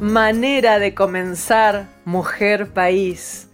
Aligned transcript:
manera 0.00 0.78
de 0.78 0.94
comenzar 0.94 1.86
Mujer 2.06 2.72
País 2.72 3.48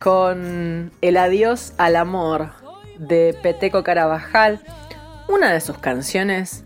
con 0.00 0.90
el 1.02 1.16
adiós 1.16 1.72
al 1.78 1.94
amor 1.94 2.50
de 2.98 3.38
Peteco 3.40 3.84
Carabajal, 3.84 4.60
una 5.28 5.52
de 5.52 5.60
sus 5.60 5.78
canciones 5.78 6.64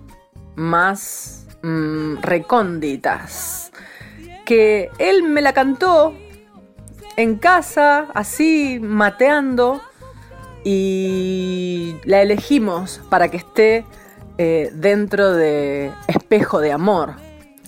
más 0.54 1.46
mm, 1.62 2.22
recónditas, 2.22 3.70
que 4.46 4.90
él 4.98 5.24
me 5.24 5.42
la 5.42 5.52
cantó 5.52 6.14
en 7.18 7.36
casa, 7.36 8.06
así 8.14 8.80
mateando, 8.80 9.82
y 10.64 11.96
la 12.04 12.22
elegimos 12.22 13.02
para 13.10 13.28
que 13.28 13.36
esté 13.36 13.84
eh, 14.38 14.70
dentro 14.72 15.34
de 15.34 15.92
Espejo 16.08 16.60
de 16.60 16.72
Amor, 16.72 17.23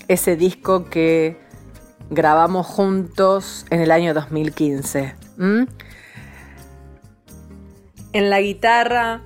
ese 0.08 0.37
disco 0.37 0.87
que 0.87 1.37
grabamos 2.11 2.67
juntos 2.67 3.67
en 3.70 3.81
el 3.81 3.91
año 3.91 4.14
2015. 4.14 5.14
En 8.12 8.31
la 8.31 8.41
guitarra 8.41 9.23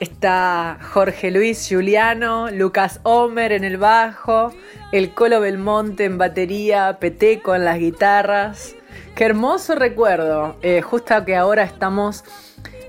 está 0.00 0.78
Jorge 0.92 1.30
Luis 1.30 1.68
Giuliano, 1.68 2.50
Lucas 2.50 3.00
Homer 3.04 3.52
en 3.52 3.64
el 3.64 3.76
bajo, 3.76 4.52
el 4.90 5.14
Colo 5.14 5.40
Belmonte 5.40 6.04
en 6.04 6.18
batería, 6.18 6.98
Peteco 6.98 7.54
en 7.54 7.64
las 7.64 7.78
guitarras. 7.78 8.74
Qué 9.14 9.24
hermoso 9.24 9.74
recuerdo, 9.74 10.56
eh, 10.62 10.82
justo 10.82 11.24
que 11.24 11.36
ahora 11.36 11.62
estamos 11.62 12.24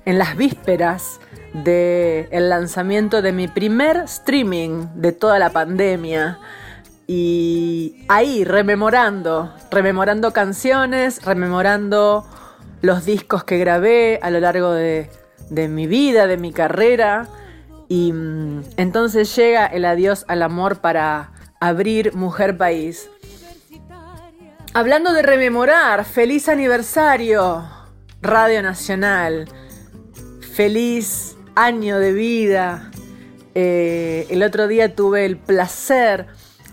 en 0.05 0.17
las 0.17 0.35
vísperas 0.35 1.19
del 1.53 2.49
lanzamiento 2.49 3.21
de 3.21 3.31
mi 3.31 3.47
primer 3.47 3.97
streaming 3.97 4.87
de 4.95 5.11
toda 5.11 5.37
la 5.37 5.51
pandemia. 5.51 6.39
Y 7.15 8.05
ahí, 8.07 8.43
rememorando, 8.43 9.53
rememorando 9.69 10.33
canciones, 10.33 11.23
rememorando 11.23 12.25
los 12.81 13.05
discos 13.05 13.43
que 13.43 13.59
grabé 13.59 14.19
a 14.23 14.31
lo 14.31 14.39
largo 14.39 14.71
de, 14.71 15.11
mi 15.51 15.85
vida, 15.85 16.25
de 16.25 16.37
mi 16.37 16.51
carrera. 16.51 17.27
Y 17.87 18.11
mm, 18.11 18.63
entonces 18.77 19.35
llega 19.35 19.67
el 19.67 19.85
adiós 19.85 20.25
al 20.27 20.41
amor 20.41 20.81
para 20.81 21.33
abrir 21.59 22.15
Mujer 22.15 22.57
País. 22.57 23.11
Hablando 24.73 25.13
de 25.13 25.21
rememorar, 25.21 26.05
feliz 26.05 26.49
aniversario, 26.49 27.63
Radio 28.23 28.63
Nacional. 28.63 29.47
Feliz 30.55 31.37
año 31.53 31.99
de 31.99 32.11
vida. 32.11 32.89
Eh, 33.53 34.25
el 34.31 34.41
otro 34.41 34.67
día 34.67 34.95
tuve 34.95 35.27
el 35.27 35.37
placer 35.37 36.25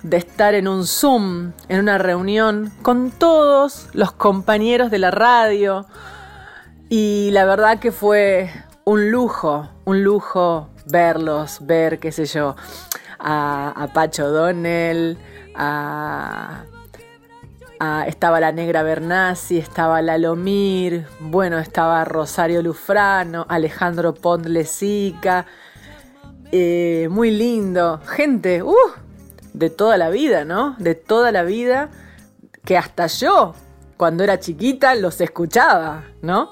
de 0.02 0.16
estar 0.16 0.54
en 0.54 0.68
un 0.68 0.86
Zoom, 0.86 1.52
en 1.68 1.80
una 1.80 1.98
reunión 1.98 2.72
con 2.82 3.10
todos 3.10 3.88
los 3.92 4.12
compañeros 4.12 4.90
de 4.90 4.98
la 4.98 5.10
radio. 5.10 5.86
Y 6.88 7.30
la 7.32 7.44
verdad 7.44 7.78
que 7.78 7.92
fue 7.92 8.50
un 8.84 9.10
lujo, 9.10 9.68
un 9.84 10.02
lujo 10.02 10.70
verlos, 10.86 11.58
ver, 11.60 11.98
qué 11.98 12.12
sé 12.12 12.24
yo, 12.26 12.56
a, 13.18 13.72
a 13.76 13.86
Pacho 13.92 14.30
Donnell, 14.30 15.18
a 15.54 16.64
estaba 18.06 18.40
la 18.40 18.52
Negra 18.52 18.82
Bernasi, 18.82 19.56
estaba 19.56 20.02
Lalomir, 20.02 21.06
bueno, 21.18 21.58
estaba 21.58 22.04
Rosario 22.04 22.62
Lufrano, 22.62 23.46
Alejandro 23.48 24.12
Pondlesica, 24.12 25.46
eh, 26.52 27.08
muy 27.10 27.30
lindo, 27.30 28.00
gente, 28.04 28.62
uh, 28.62 28.74
de 29.52 29.70
toda 29.70 29.96
la 29.96 30.10
vida, 30.10 30.44
¿no? 30.44 30.76
De 30.78 30.94
toda 30.94 31.32
la 31.32 31.42
vida, 31.42 31.90
que 32.64 32.76
hasta 32.76 33.06
yo, 33.06 33.54
cuando 33.96 34.24
era 34.24 34.38
chiquita, 34.40 34.94
los 34.94 35.20
escuchaba, 35.20 36.04
¿no? 36.22 36.50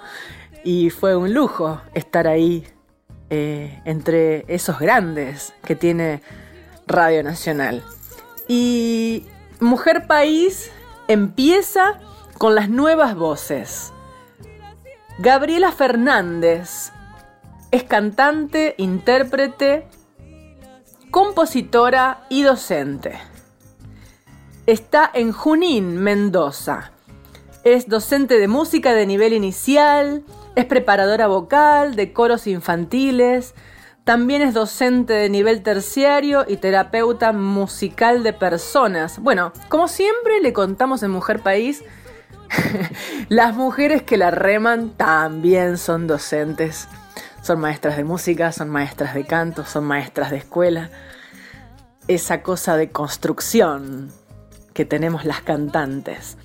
Y 0.65 0.91
fue 0.91 1.17
un 1.17 1.33
lujo 1.33 1.81
estar 1.95 2.27
ahí 2.27 2.67
eh, 3.31 3.81
entre 3.85 4.45
esos 4.53 4.79
grandes 4.79 5.53
que 5.65 5.77
tiene 5.77 6.23
Radio 6.87 7.23
Nacional. 7.23 7.83
Y 8.49 9.27
Mujer 9.61 10.07
País 10.07 10.71
empieza 11.09 11.99
con 12.39 12.55
las 12.55 12.69
nuevas 12.69 13.15
voces. 13.15 13.93
Gabriela 15.19 15.73
Fernández 15.73 16.93
es 17.71 17.83
cantante, 17.83 18.75
intérprete, 18.79 19.87
compositora 21.11 22.27
y 22.29 22.43
docente. 22.43 23.19
Está 24.67 25.11
en 25.13 25.33
Junín, 25.33 25.97
Mendoza. 25.97 26.93
Es 27.65 27.89
docente 27.89 28.39
de 28.39 28.49
música 28.49 28.93
de 28.95 29.07
nivel 29.07 29.33
inicial, 29.33 30.25
es 30.55 30.65
preparadora 30.67 31.27
vocal 31.27 31.97
de 31.97 32.13
coros 32.13 32.47
infantiles, 32.47 33.55
también 34.05 34.43
es 34.43 34.55
docente 34.55 35.13
de 35.13 35.29
nivel 35.29 35.63
terciario 35.63 36.45
y 36.49 36.57
terapeuta 36.57 37.33
musical 37.33 38.23
de 38.23 38.33
personas. 38.33 39.19
Bueno, 39.19 39.53
como 39.69 39.89
siempre 39.89 40.41
le 40.41 40.53
contamos 40.53 41.03
en 41.03 41.11
Mujer 41.11 41.41
País, 41.41 41.85
las 43.29 43.55
mujeres 43.55 44.03
que 44.03 44.17
la 44.17 44.31
reman 44.31 44.91
también 44.91 45.79
son 45.79 46.07
docentes. 46.07 46.89
Son 47.49 47.61
maestras 47.61 47.97
de 47.97 48.05
música, 48.05 48.53
son 48.53 48.69
maestras 48.69 49.15
de 49.15 49.25
canto, 49.25 49.65
son 49.65 49.85
maestras 49.85 50.31
de 50.31 50.37
escuela. 50.37 50.91
Esa 52.07 52.43
cosa 52.43 52.77
de 52.77 52.91
construcción 52.91 54.13
que 54.75 54.85
tenemos 54.85 55.25
las 55.25 55.41
cantantes. 55.41 56.37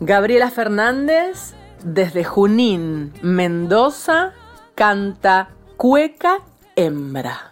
Gabriela 0.00 0.50
Fernández, 0.50 1.54
desde 1.84 2.24
Junín, 2.24 3.12
Mendoza, 3.22 4.32
canta 4.74 5.50
Cueca 5.76 6.38
hembra. 6.74 7.50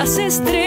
las 0.01 0.17
estrellas 0.17 0.61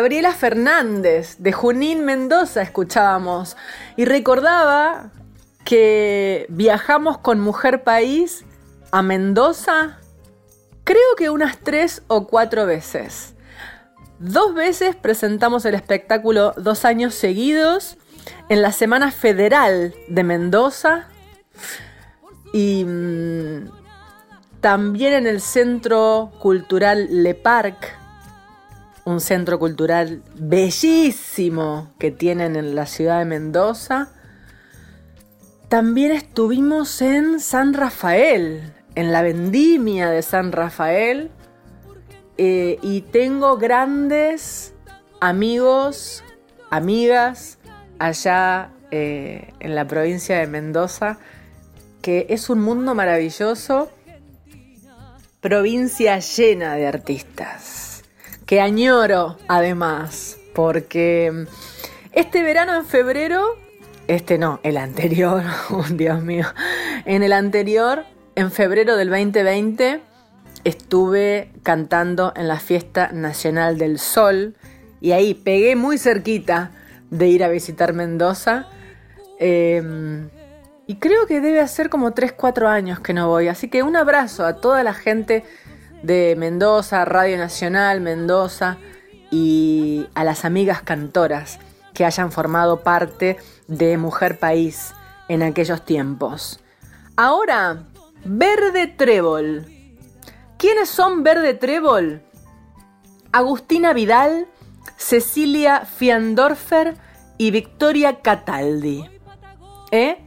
Gabriela 0.00 0.32
Fernández 0.32 1.36
de 1.40 1.52
Junín 1.52 2.06
Mendoza 2.06 2.62
escuchábamos 2.62 3.58
y 3.98 4.06
recordaba 4.06 5.10
que 5.62 6.46
viajamos 6.48 7.18
con 7.18 7.38
Mujer 7.38 7.84
País 7.84 8.46
a 8.92 9.02
Mendoza 9.02 9.98
creo 10.84 11.16
que 11.18 11.28
unas 11.28 11.58
tres 11.58 12.02
o 12.06 12.26
cuatro 12.28 12.64
veces. 12.64 13.34
Dos 14.18 14.54
veces 14.54 14.96
presentamos 14.96 15.66
el 15.66 15.74
espectáculo 15.74 16.54
dos 16.56 16.86
años 16.86 17.14
seguidos 17.14 17.98
en 18.48 18.62
la 18.62 18.72
Semana 18.72 19.10
Federal 19.10 19.94
de 20.08 20.24
Mendoza 20.24 21.08
y 22.54 22.86
mm, 22.86 23.70
también 24.62 25.12
en 25.12 25.26
el 25.26 25.42
Centro 25.42 26.32
Cultural 26.40 27.22
Le 27.22 27.34
Parc, 27.34 27.99
un 29.04 29.20
centro 29.20 29.58
cultural 29.58 30.22
bellísimo 30.34 31.92
que 31.98 32.10
tienen 32.10 32.56
en 32.56 32.74
la 32.74 32.86
ciudad 32.86 33.18
de 33.18 33.24
Mendoza. 33.24 34.12
También 35.68 36.12
estuvimos 36.12 37.00
en 37.02 37.40
San 37.40 37.74
Rafael, 37.74 38.72
en 38.94 39.12
la 39.12 39.22
vendimia 39.22 40.10
de 40.10 40.22
San 40.22 40.52
Rafael. 40.52 41.30
eh, 42.42 42.78
y 42.80 43.02
tengo 43.02 43.58
grandes 43.58 44.72
amigos, 45.20 46.24
amigas 46.70 47.58
allá 47.98 48.70
eh, 48.90 49.52
en 49.60 49.74
la 49.74 49.86
provincia 49.86 50.38
de 50.38 50.46
Mendoza, 50.46 51.18
que 52.02 52.26
es 52.30 52.48
un 52.48 52.60
mundo 52.60 52.94
maravilloso, 52.94 53.90
provincia 55.40 56.18
llena 56.18 56.74
de 56.74 56.86
artistas, 56.86 57.79
que 58.50 58.60
añoro 58.60 59.36
además, 59.46 60.36
porque 60.56 61.46
este 62.10 62.42
verano 62.42 62.74
en 62.74 62.84
febrero, 62.84 63.56
este 64.08 64.38
no, 64.38 64.58
el 64.64 64.76
anterior, 64.76 65.44
oh, 65.70 65.84
Dios 65.92 66.20
mío, 66.24 66.46
en 67.04 67.22
el 67.22 67.32
anterior, 67.32 68.06
en 68.34 68.50
febrero 68.50 68.96
del 68.96 69.08
2020, 69.08 70.00
estuve 70.64 71.52
cantando 71.62 72.32
en 72.34 72.48
la 72.48 72.58
Fiesta 72.58 73.12
Nacional 73.12 73.78
del 73.78 74.00
Sol 74.00 74.56
y 75.00 75.12
ahí 75.12 75.34
pegué 75.34 75.76
muy 75.76 75.96
cerquita 75.96 76.72
de 77.08 77.28
ir 77.28 77.44
a 77.44 77.48
visitar 77.48 77.92
Mendoza. 77.92 78.66
Eh, 79.38 80.28
y 80.88 80.96
creo 80.96 81.28
que 81.28 81.40
debe 81.40 81.60
hacer 81.60 81.88
como 81.88 82.14
3, 82.14 82.32
4 82.32 82.68
años 82.68 82.98
que 82.98 83.14
no 83.14 83.28
voy. 83.28 83.46
Así 83.46 83.68
que 83.68 83.84
un 83.84 83.94
abrazo 83.94 84.44
a 84.44 84.56
toda 84.56 84.82
la 84.82 84.92
gente 84.92 85.44
de 86.02 86.34
Mendoza, 86.36 87.04
Radio 87.04 87.36
Nacional 87.36 88.00
Mendoza 88.00 88.78
y 89.30 90.06
a 90.14 90.24
las 90.24 90.44
amigas 90.44 90.82
cantoras 90.82 91.58
que 91.94 92.04
hayan 92.04 92.32
formado 92.32 92.80
parte 92.80 93.36
de 93.68 93.96
Mujer 93.96 94.38
País 94.38 94.92
en 95.28 95.42
aquellos 95.42 95.84
tiempos. 95.84 96.60
Ahora, 97.16 97.84
Verde 98.24 98.86
Trébol. 98.86 99.66
¿Quiénes 100.58 100.88
son 100.88 101.22
Verde 101.22 101.54
Trébol? 101.54 102.22
Agustina 103.32 103.92
Vidal, 103.92 104.48
Cecilia 104.96 105.84
Fiandorfer 105.84 106.96
y 107.38 107.50
Victoria 107.50 108.20
Cataldi. 108.20 109.04
¿Eh? 109.90 110.18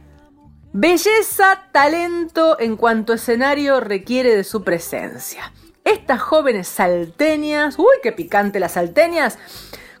Belleza, 0.72 1.62
talento 1.70 2.58
en 2.58 2.76
cuanto 2.76 3.12
escenario 3.12 3.80
requiere 3.80 4.34
de 4.34 4.42
su 4.42 4.64
presencia. 4.64 5.52
Estas 5.84 6.22
jóvenes 6.22 6.66
salteñas, 6.66 7.78
uy, 7.78 7.96
qué 8.02 8.10
picante 8.10 8.58
las 8.58 8.72
salteñas, 8.72 9.38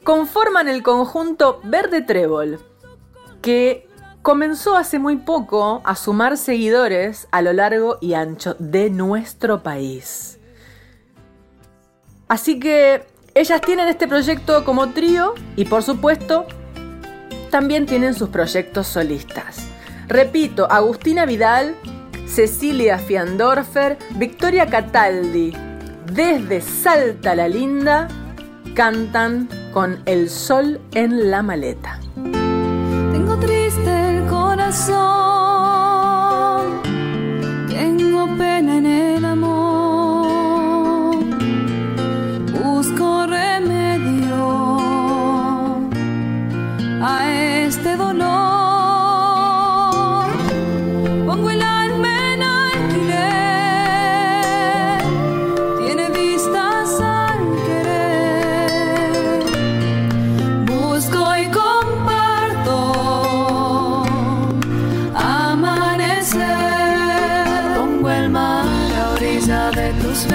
conforman 0.02 0.66
el 0.66 0.82
conjunto 0.82 1.60
Verde 1.62 2.00
Trébol, 2.00 2.58
que 3.42 3.86
comenzó 4.22 4.78
hace 4.78 4.98
muy 4.98 5.16
poco 5.16 5.82
a 5.84 5.94
sumar 5.94 6.38
seguidores 6.38 7.28
a 7.32 7.42
lo 7.42 7.52
largo 7.52 7.98
y 8.00 8.14
ancho 8.14 8.56
de 8.58 8.88
nuestro 8.88 9.62
país. 9.62 10.38
Así 12.28 12.58
que 12.58 13.04
ellas 13.34 13.60
tienen 13.60 13.88
este 13.88 14.08
proyecto 14.08 14.64
como 14.64 14.90
trío 14.92 15.34
y 15.54 15.66
por 15.66 15.82
supuesto 15.82 16.46
también 17.50 17.84
tienen 17.84 18.14
sus 18.14 18.30
proyectos 18.30 18.86
solistas. 18.86 19.58
Repito, 20.08 20.66
Agustina 20.70 21.26
Vidal, 21.26 21.76
Cecilia 22.26 22.98
Fiandorfer, 22.98 23.98
Victoria 24.16 24.66
Cataldi, 24.66 25.52
desde 26.12 26.60
Salta 26.60 27.34
la 27.34 27.48
Linda, 27.48 28.08
cantan 28.74 29.48
con 29.72 30.00
El 30.06 30.28
Sol 30.28 30.80
en 30.92 31.30
la 31.30 31.42
Maleta. 31.42 31.98
Tengo 32.14 33.36
triste 33.38 34.18
el 34.18 34.26
corazón, 34.26 34.94
tengo 37.68 38.26
pena 38.36 38.76
en 38.78 38.86
el 38.86 39.24
amor, 39.24 41.16
busco 42.62 43.26
remedio 43.26 44.78
a 47.02 47.32
este 47.32 47.96
dolor. 47.96 48.43
los 70.02 70.33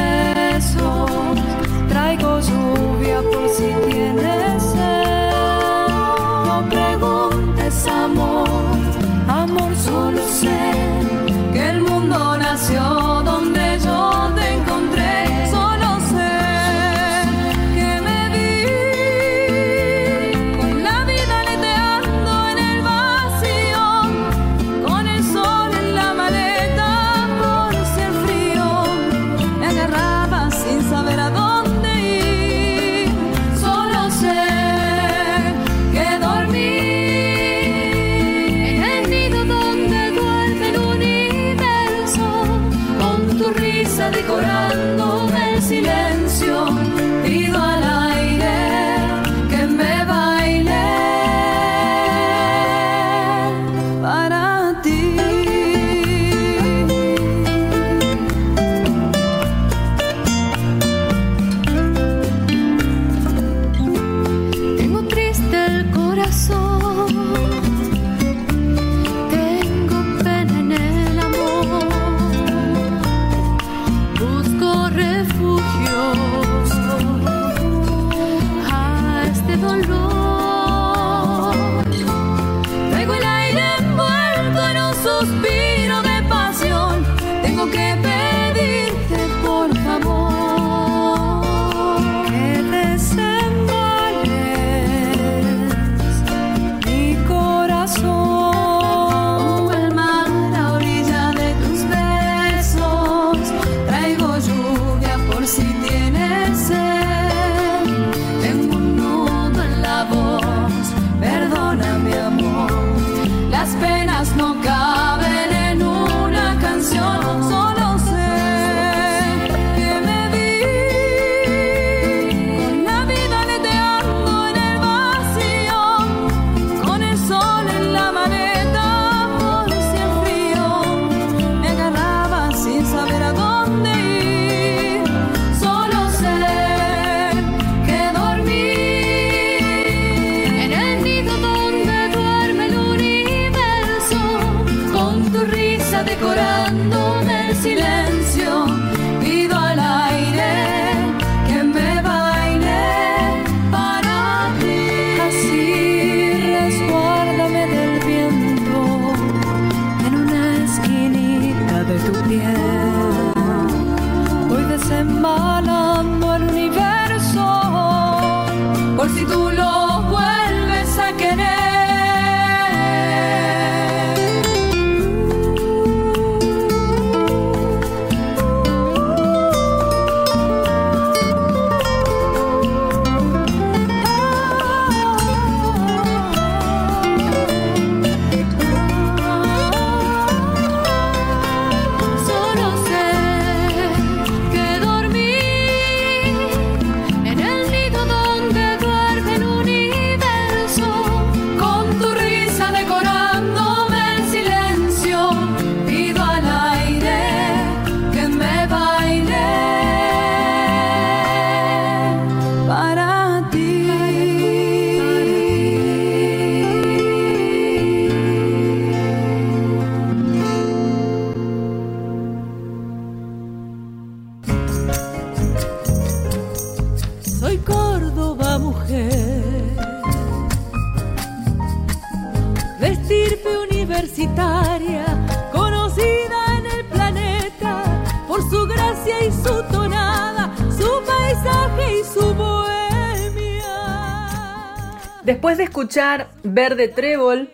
Verde 246.44 246.88
Trébol, 246.88 247.50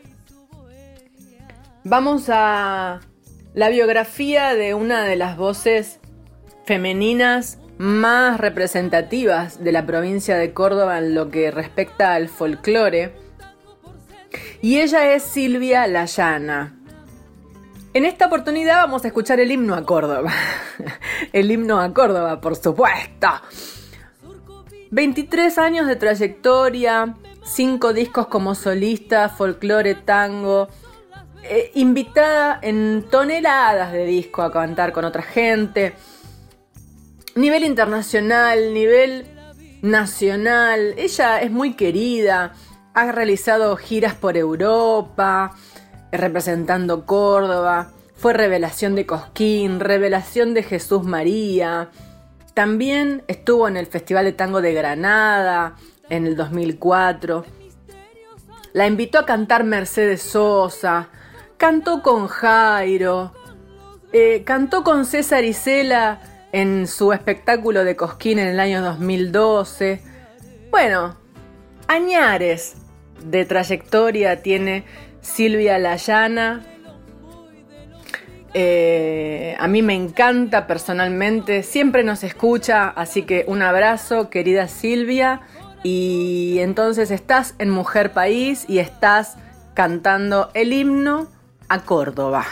vamos 1.86 2.26
a 2.28 3.00
la 3.54 3.70
biografía 3.70 4.56
de 4.56 4.74
una 4.74 5.06
de 5.06 5.16
las 5.16 5.38
voces 5.38 6.00
femeninas 6.66 7.60
más 7.78 8.38
representativas 8.38 9.64
de 9.64 9.72
la 9.72 9.86
provincia 9.86 10.36
de 10.36 10.52
Córdoba 10.52 10.98
en 10.98 11.16
lo 11.16 11.30
que 11.30 11.50
respecta 11.50 12.14
al 12.14 12.28
folclore. 12.28 13.14
Y 14.62 14.82
ella 14.82 15.14
es 15.14 15.24
Silvia 15.24 15.88
Layana. 15.88 16.78
En 17.94 18.04
esta 18.04 18.26
oportunidad 18.26 18.82
vamos 18.82 19.06
a 19.06 19.08
escuchar 19.08 19.40
el 19.40 19.50
himno 19.50 19.76
a 19.76 19.86
Córdoba. 19.86 20.34
el 21.32 21.50
himno 21.50 21.80
a 21.80 21.94
Córdoba, 21.94 22.42
por 22.42 22.58
supuesto. 22.58 23.30
23 24.92 25.58
años 25.58 25.88
de 25.88 25.96
trayectoria, 25.96 27.16
5 27.46 27.94
discos 27.94 28.28
como 28.28 28.56
solista, 28.56 29.30
folclore, 29.30 29.96
tango, 29.96 30.68
eh, 31.44 31.72
invitada 31.76 32.60
en 32.62 33.06
toneladas 33.10 33.92
de 33.92 34.06
disco 34.06 34.42
a 34.42 34.52
cantar 34.52 34.92
con 34.92 35.06
otra 35.06 35.22
gente, 35.22 35.94
nivel 37.36 37.64
internacional, 37.64 38.74
nivel 38.74 39.28
nacional, 39.84 40.96
ella 40.98 41.40
es 41.40 41.52
muy 41.52 41.76
querida, 41.76 42.54
ha 42.96 43.12
realizado 43.12 43.76
giras 43.78 44.16
por 44.16 44.38
Europa, 44.38 45.54
representando 46.12 47.06
Córdoba, 47.06 47.92
fue 48.16 48.34
revelación 48.34 48.96
de 48.96 49.06
Cosquín, 49.06 49.80
revelación 49.80 50.56
de 50.56 50.64
Jesús 50.64 51.04
María, 51.04 51.92
también 52.56 53.24
estuvo 53.28 53.68
en 53.68 53.78
el 53.78 53.86
Festival 53.86 54.26
de 54.26 54.32
Tango 54.32 54.62
de 54.62 54.74
Granada 54.74 55.76
en 56.10 56.28
el 56.28 56.36
2004. 56.36 57.46
La 58.74 58.88
invitó 58.88 59.20
a 59.20 59.26
cantar 59.26 59.64
Mercedes 59.64 60.22
Sosa, 60.22 61.10
cantó 61.58 62.02
con 62.02 62.28
Jairo, 62.28 63.34
eh, 64.12 64.44
cantó 64.46 64.84
con 64.84 65.06
César 65.06 65.44
Isela 65.44 66.20
en 66.52 66.88
su 66.88 67.14
espectáculo 67.14 67.84
de 67.84 67.96
Cosquín 67.96 68.40
en 68.40 68.48
el 68.48 68.60
año 68.60 68.82
2012. 68.82 70.02
Bueno, 70.72 71.18
añares 71.88 72.76
de 73.24 73.46
trayectoria 73.46 74.42
tiene 74.42 74.84
Silvia 75.22 75.80
Layana. 75.80 76.66
Eh, 78.54 79.56
a 79.60 79.68
mí 79.68 79.82
me 79.82 79.96
encanta 79.96 80.66
personalmente, 80.66 81.62
siempre 81.64 82.04
nos 82.04 82.24
escucha, 82.24 82.88
así 82.88 83.24
que 83.24 83.44
un 83.48 83.62
abrazo, 83.62 84.30
querida 84.30 84.68
Silvia. 84.68 85.42
Y 85.86 86.58
entonces 86.62 87.12
estás 87.12 87.54
en 87.60 87.70
Mujer 87.70 88.12
País 88.12 88.66
y 88.68 88.80
estás 88.80 89.36
cantando 89.76 90.50
el 90.56 90.74
himno 90.74 91.28
a 91.70 91.84
Córdoba. 91.84 92.44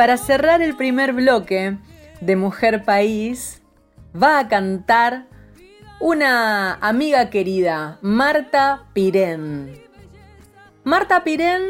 Para 0.00 0.16
cerrar 0.16 0.62
el 0.62 0.76
primer 0.76 1.12
bloque 1.12 1.76
de 2.22 2.34
Mujer 2.34 2.84
País, 2.86 3.60
va 4.16 4.38
a 4.38 4.48
cantar 4.48 5.26
una 6.00 6.72
amiga 6.76 7.28
querida, 7.28 7.98
Marta 8.00 8.86
Pirén. 8.94 9.78
Marta 10.84 11.22
Pirén, 11.22 11.60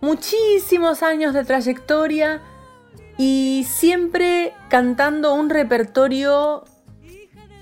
muchísimos 0.00 1.02
años 1.02 1.34
de 1.34 1.42
trayectoria 1.42 2.40
y 3.18 3.66
siempre 3.68 4.52
cantando 4.68 5.34
un 5.34 5.50
repertorio 5.50 6.62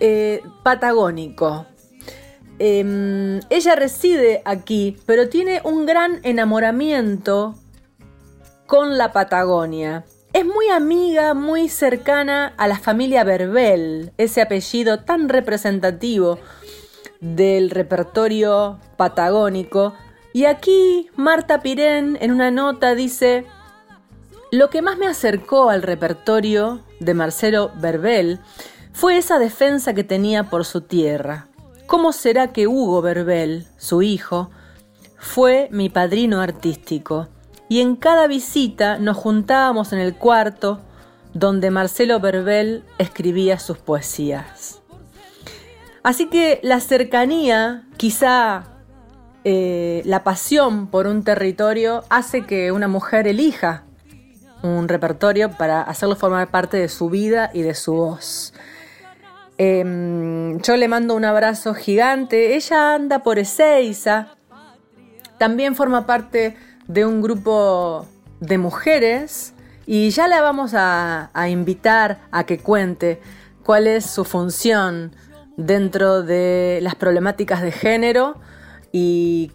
eh, 0.01 0.43
patagónico. 0.62 1.64
Em, 2.59 3.40
ella 3.49 3.75
reside 3.75 4.43
aquí, 4.45 4.99
pero 5.07 5.31
tiene 5.31 5.62
un 5.64 5.87
gran 5.87 6.21
enamoramiento 6.25 7.55
con 8.66 8.98
la 8.98 9.12
Patagonia. 9.12 10.05
Es 10.33 10.44
muy 10.44 10.68
amiga, 10.68 11.35
muy 11.35 11.68
cercana 11.68 12.55
a 12.57 12.66
la 12.66 12.79
familia 12.79 13.22
Verbel, 13.24 14.12
ese 14.18 14.42
apellido 14.42 15.00
tan 15.00 15.29
representativo 15.29 16.38
del 17.20 17.70
repertorio 17.70 18.79
patagónico. 18.96 19.94
Y 20.33 20.46
aquí 20.46 21.09
Marta 21.14 21.61
Pirén 21.61 22.18
en 22.20 22.33
una 22.33 22.50
nota 22.50 22.94
dice, 22.94 23.46
lo 24.50 24.70
que 24.70 24.83
más 24.83 24.98
me 24.98 25.07
acercó 25.07 25.70
al 25.70 25.83
repertorio 25.83 26.81
de 27.00 27.14
Marcelo 27.14 27.70
Verbel 27.77 28.40
fue 28.92 29.18
esa 29.18 29.38
defensa 29.38 29.94
que 29.94 30.05
tenía 30.05 30.44
por 30.44 30.64
su 30.64 30.81
tierra. 30.81 31.48
¿Cómo 31.87 32.12
será 32.12 32.53
que 32.53 32.66
Hugo 32.66 33.03
Verbel, 33.03 33.66
su 33.79 34.03
hijo, 34.03 34.50
fue 35.18 35.68
mi 35.70 35.90
padrino 35.90 36.40
artístico? 36.40 37.29
Y 37.75 37.81
en 37.81 37.97
cada 37.97 38.29
visita 38.29 38.99
nos 39.01 39.17
juntábamos 39.17 39.93
en 39.93 39.99
el 39.99 40.15
cuarto 40.15 40.81
donde 41.33 41.73
Marcelo 41.73 42.21
Verbel 42.21 42.85
escribía 42.99 43.59
sus 43.59 43.79
poesías. 43.79 44.81
Así 46.05 46.27
que 46.27 46.61
la 46.63 46.79
cercanía, 46.79 47.83
quizá 47.97 48.63
eh, 49.43 50.03
la 50.05 50.23
pasión 50.23 50.87
por 50.87 51.09
un 51.09 51.25
territorio, 51.25 52.05
hace 52.11 52.47
que 52.47 52.71
una 52.71 52.87
mujer 52.87 53.27
elija 53.27 53.83
un 54.63 54.87
repertorio 54.87 55.51
para 55.51 55.83
hacerlo 55.83 56.15
formar 56.15 56.53
parte 56.53 56.77
de 56.77 56.89
su 56.89 57.11
vida 57.11 57.51
y 57.53 57.63
de 57.63 57.75
su 57.75 57.95
voz. 57.95 58.55
Em, 59.59 60.61
yo 60.61 60.77
le 60.77 60.87
mando 60.87 61.17
un 61.17 61.25
abrazo 61.25 61.75
gigante. 61.75 62.55
Ella 62.55 62.95
anda 62.95 63.25
por 63.25 63.41
Ezeiza. 63.41 64.29
También 65.39 65.75
forma 65.75 66.07
parte 66.07 66.57
de 66.88 67.05
un 67.05 67.23
grupo 67.23 68.07
de 68.40 68.59
mujeres 68.59 69.55
y 69.87 70.11
ya 70.11 70.29
la 70.29 70.40
vamos 70.40 70.73
a, 70.75 71.31
invitar 71.49 72.18
a 72.31 72.44
que 72.44 72.59
cuente 72.59 73.20
cuál 73.62 73.87
es 73.87 74.07
su 74.07 74.25
función 74.25 75.14
dentro 75.57 76.23
de 76.23 76.81
las 76.83 76.94
problemáticas 76.94 77.62
de 77.62 77.73
género 77.73 78.37
y, 78.92 79.53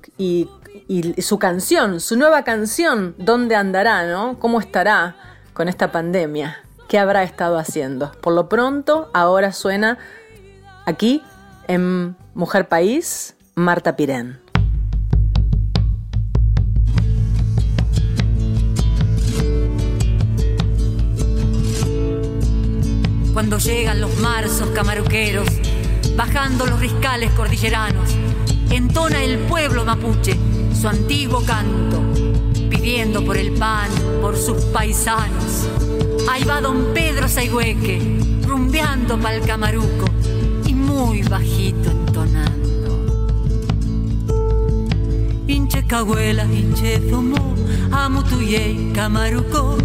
su 1.20 1.40
canción, 1.40 2.00
su 2.00 2.18
nueva 2.18 2.44
canción, 2.44 3.16
¿dónde 3.18 3.56
andará, 3.56 4.06
no? 4.08 4.40
¿Cómo 4.40 4.60
estará 4.60 5.16
con 5.54 5.68
esta 5.68 5.92
pandemia? 5.92 6.58
¿Qué 6.88 6.98
habrá 6.98 7.24
estado 7.24 7.58
haciendo? 7.58 8.12
Por 8.22 8.34
lo 8.34 8.50
pronto, 8.50 9.10
ahora 9.14 9.52
suena 9.52 9.98
aquí 10.86 11.22
en 11.68 12.16
Mujer 12.34 12.68
País, 12.68 13.36
Marta 13.56 13.96
Pirén. 13.96 14.49
Cuando 23.34 23.58
llegan 23.58 24.02
los 24.02 24.18
marzos 24.20 24.70
camaruqueros, 24.70 25.48
bajando 26.16 26.66
los 26.66 26.80
riscales 26.80 27.32
cordilleranos, 27.32 28.10
entona 28.70 29.24
el 29.24 29.40
pueblo 29.40 29.86
mapuche 29.86 30.38
su 30.80 30.88
antiguo 30.88 31.44
canto, 31.46 32.02
pidiendo 32.70 33.24
por 33.24 33.38
el 33.38 33.52
pan, 33.54 33.90
por 34.22 34.36
sus 34.38 34.64
paisanos. 34.66 35.68
Ahí 36.30 36.44
va 36.44 36.62
don 36.62 36.94
Pedro 36.94 37.28
Saigüeque, 37.28 38.20
rumbeando 38.48 39.20
pa'l 39.20 39.42
camaruco 39.42 40.06
y 40.66 40.74
muy 40.74 41.22
bajito 41.24 41.92
entonando. 41.92 42.60
Inche 45.48 45.86
cahuela, 45.86 46.46
inche 46.46 47.02
zomo, 47.10 47.56
amutuye 47.92 48.92
camaruco 48.94 49.78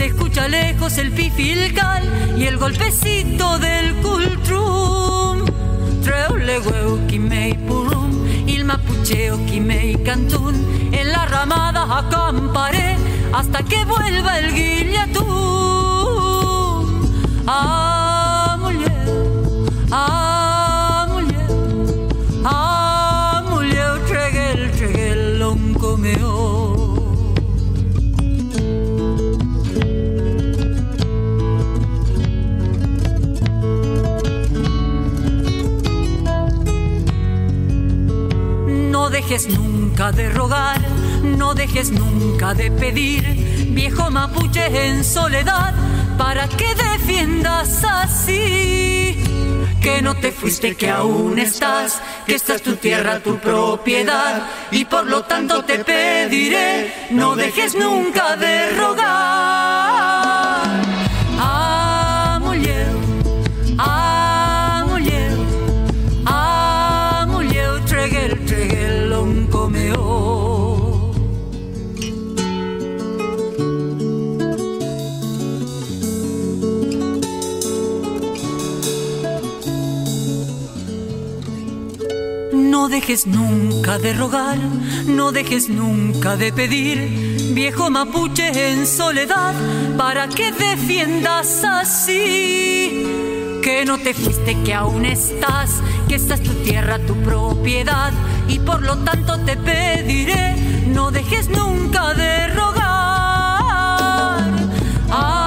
se 0.00 0.06
escucha 0.06 0.48
lejos 0.48 0.96
el 0.96 1.12
pifilcal 1.12 2.02
y 2.34 2.46
el 2.46 2.56
golpecito 2.56 3.58
del 3.58 3.94
cultrum. 3.96 5.44
Treule 6.02 6.58
hueu 6.58 7.06
kimei 7.06 7.52
purum, 7.68 8.10
il 8.46 8.64
mapucheo 8.64 9.36
kimei 9.44 10.02
cantún. 10.02 10.54
En 10.90 11.12
la 11.12 11.26
ramada 11.26 11.82
acamparé 11.98 12.96
hasta 13.34 13.62
que 13.62 13.84
vuelva 13.84 14.38
el 14.38 14.54
guillatún. 14.54 15.26
Ah, 17.46 18.56
mujer, 18.58 19.06
ah, 19.92 20.29
dejes 39.30 39.56
nunca 39.56 40.10
de 40.10 40.28
rogar, 40.28 40.80
no 41.22 41.54
dejes 41.54 41.92
nunca 41.92 42.52
de 42.52 42.68
pedir, 42.68 43.22
viejo 43.68 44.10
mapuche 44.10 44.88
en 44.88 45.04
soledad, 45.04 45.72
para 46.18 46.48
que 46.48 46.66
defiendas 46.74 47.84
así. 47.84 49.22
Que 49.80 50.02
no 50.02 50.16
te 50.16 50.32
fuiste, 50.32 50.74
que 50.74 50.90
aún 50.90 51.38
estás, 51.38 52.02
que 52.26 52.34
esta 52.34 52.56
es 52.56 52.62
tu 52.62 52.74
tierra, 52.74 53.20
tu 53.20 53.38
propiedad, 53.38 54.42
y 54.72 54.84
por 54.84 55.06
lo 55.06 55.22
tanto 55.22 55.64
te 55.64 55.78
pediré, 55.84 56.92
no 57.10 57.36
dejes 57.36 57.76
nunca 57.76 58.34
de 58.34 58.72
rogar. 58.76 59.39
Dejes 82.90 83.26
nunca 83.26 83.98
de 83.98 84.12
rogar, 84.12 84.58
no 85.06 85.30
dejes 85.30 85.68
nunca 85.68 86.36
de 86.36 86.52
pedir, 86.52 87.52
viejo 87.54 87.88
mapuche 87.88 88.72
en 88.72 88.86
soledad, 88.86 89.54
para 89.96 90.28
que 90.28 90.50
defiendas 90.50 91.62
así. 91.64 93.06
Que 93.62 93.84
no 93.86 93.98
te 93.98 94.12
fuiste, 94.12 94.60
que 94.64 94.74
aún 94.74 95.06
estás, 95.06 95.80
que 96.08 96.16
esta 96.16 96.34
es 96.34 96.42
tu 96.42 96.52
tierra, 96.64 96.98
tu 96.98 97.14
propiedad, 97.22 98.12
y 98.48 98.58
por 98.58 98.82
lo 98.82 98.98
tanto 98.98 99.38
te 99.38 99.56
pediré, 99.56 100.56
no 100.88 101.12
dejes 101.12 101.48
nunca 101.48 102.12
de 102.14 102.48
rogar. 102.48 102.90
Ah, 105.10 105.39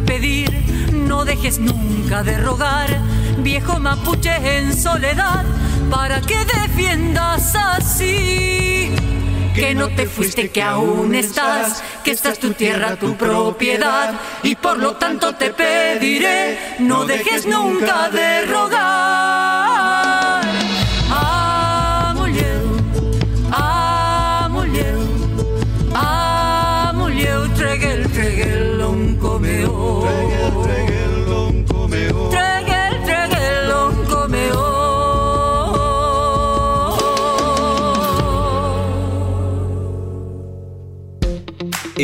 pedir, 0.00 0.50
no 0.92 1.24
dejes 1.24 1.58
nunca 1.58 2.22
de 2.22 2.38
rogar, 2.38 2.88
viejo 3.38 3.78
mapuche 3.78 4.58
en 4.58 4.76
soledad, 4.76 5.44
para 5.90 6.20
que 6.20 6.36
defiendas 6.44 7.54
así. 7.54 8.92
Que 9.54 9.74
no 9.74 9.88
te 9.88 10.06
fuiste, 10.06 10.50
que 10.50 10.62
aún 10.62 11.14
estás, 11.14 11.82
que 12.04 12.10
esta 12.10 12.30
es 12.30 12.38
tu 12.38 12.52
tierra, 12.52 12.96
tu 12.96 13.16
propiedad, 13.16 14.12
y 14.42 14.54
por 14.54 14.76
lo 14.78 14.96
tanto 14.96 15.34
te 15.34 15.50
pediré, 15.50 16.76
no 16.80 17.06
dejes 17.06 17.46
nunca 17.46 18.10
de 18.10 18.44
rogar. 18.44 18.95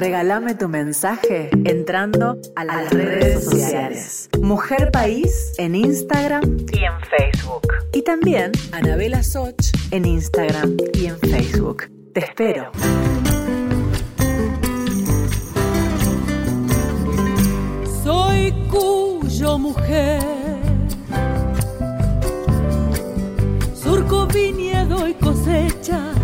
regálame 0.00 0.54
tu 0.54 0.66
mensaje 0.66 1.50
entrando 1.64 2.38
a 2.56 2.64
las, 2.64 2.90
redes 2.90 3.44
sociales. 3.44 4.30
Mujer 4.40 4.90
País 4.90 5.52
en 5.58 5.74
Instagram 5.74 6.42
y 6.72 6.84
en 6.84 7.00
Facebook. 7.02 7.68
Y 7.92 8.00
también 8.00 8.50
Anabela 8.72 9.22
Soch 9.22 9.60
en 9.90 10.06
Instagram 10.06 10.78
y 10.94 11.06
en 11.06 11.18
Facebook. 11.18 11.90
Te 12.14 12.20
espero. 12.20 12.72
Soy 18.02 18.54
cuyo 18.70 19.58
mujer. 19.58 20.22
Surco 23.74 24.26
viñedo 24.28 25.06
y 25.06 25.12
cosecha, 25.12 26.14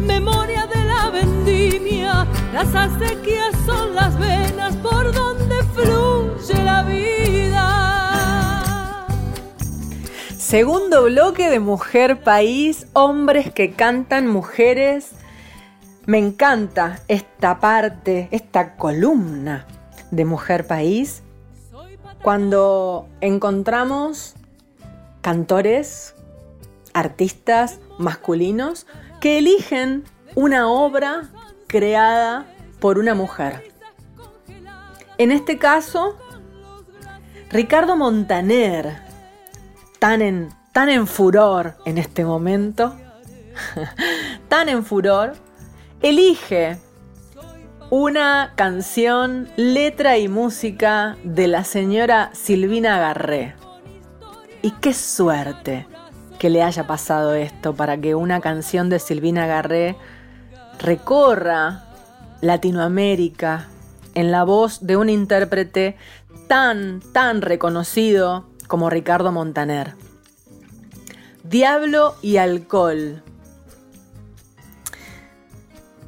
memoria 0.00 0.66
de 0.66 0.84
la 0.84 1.10
vendimia, 1.10 2.26
las 2.52 2.74
acequias 2.74 3.11
Segundo 10.52 11.04
bloque 11.04 11.48
de 11.48 11.60
Mujer 11.60 12.20
País, 12.20 12.86
hombres 12.92 13.50
que 13.50 13.72
cantan 13.72 14.26
mujeres. 14.26 15.12
Me 16.04 16.18
encanta 16.18 17.00
esta 17.08 17.58
parte, 17.58 18.28
esta 18.32 18.76
columna 18.76 19.66
de 20.10 20.26
Mujer 20.26 20.66
País, 20.66 21.22
cuando 22.20 23.08
encontramos 23.22 24.34
cantores, 25.22 26.14
artistas 26.92 27.80
masculinos 27.96 28.86
que 29.22 29.38
eligen 29.38 30.04
una 30.34 30.68
obra 30.68 31.30
creada 31.66 32.44
por 32.78 32.98
una 32.98 33.14
mujer. 33.14 33.72
En 35.16 35.32
este 35.32 35.56
caso, 35.56 36.18
Ricardo 37.48 37.96
Montaner, 37.96 39.01
tan 40.02 40.20
en, 40.20 40.48
tan 40.72 40.88
en 40.88 41.06
furor 41.06 41.76
en 41.84 41.96
este 41.96 42.24
momento, 42.24 42.92
tan 44.48 44.68
en 44.68 44.84
furor, 44.84 45.34
elige 46.00 46.76
una 47.88 48.52
canción, 48.56 49.48
letra 49.54 50.18
y 50.18 50.26
música 50.26 51.16
de 51.22 51.46
la 51.46 51.62
señora 51.62 52.30
Silvina 52.32 52.98
Garré. 52.98 53.54
Y 54.60 54.72
qué 54.72 54.92
suerte 54.92 55.86
que 56.40 56.50
le 56.50 56.64
haya 56.64 56.84
pasado 56.88 57.34
esto 57.34 57.76
para 57.76 57.96
que 57.96 58.16
una 58.16 58.40
canción 58.40 58.90
de 58.90 58.98
Silvina 58.98 59.46
Garré 59.46 59.94
recorra 60.80 61.84
Latinoamérica 62.40 63.68
en 64.16 64.32
la 64.32 64.42
voz 64.42 64.84
de 64.84 64.96
un 64.96 65.08
intérprete 65.08 65.96
tan, 66.48 67.00
tan 67.12 67.40
reconocido 67.40 68.50
como 68.66 68.90
Ricardo 68.90 69.32
Montaner. 69.32 69.94
Diablo 71.44 72.16
y 72.22 72.36
alcohol. 72.36 73.22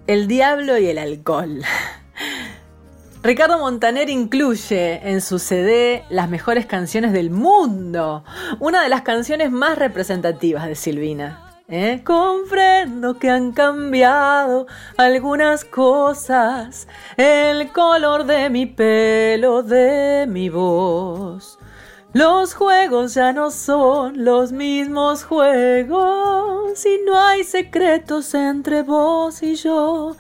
El 0.07 0.29
diablo 0.29 0.79
y 0.79 0.87
el 0.87 0.99
alcohol. 0.99 1.63
Ricardo 3.23 3.59
Montaner 3.59 4.11
incluye 4.11 5.01
en 5.09 5.23
su 5.23 5.39
CD 5.39 6.05
las 6.11 6.29
mejores 6.29 6.67
canciones 6.67 7.13
del 7.13 7.31
mundo, 7.31 8.23
una 8.61 8.83
de 8.83 8.91
las 8.91 9.01
canciones 9.01 9.51
más 9.51 9.79
representativas 9.79 10.67
de 10.67 10.75
Silvina. 10.75 11.45
¿eh? 11.69 12.03
Comprendo 12.05 13.19
que 13.19 13.31
han 13.31 13.53
cambiado 13.53 14.67
algunas 14.97 15.65
cosas, 15.65 16.87
el 17.17 17.73
color 17.73 18.25
de 18.27 18.51
mi 18.51 18.67
pelo, 18.67 19.63
de 19.63 20.27
mi 20.29 20.51
voz. 20.51 21.59
Los 22.15 22.55
juegos 22.55 23.15
ya 23.15 23.33
no 23.33 23.51
son 23.51 24.25
los 24.25 24.53
mismos 24.53 25.25
juegos 25.25 26.87
y 26.87 27.01
no 27.05 27.19
hay 27.19 27.43
secretos 27.43 28.35
entre 28.35 28.83
vos 28.85 29.43
y 29.43 29.57
yo. 29.57 30.15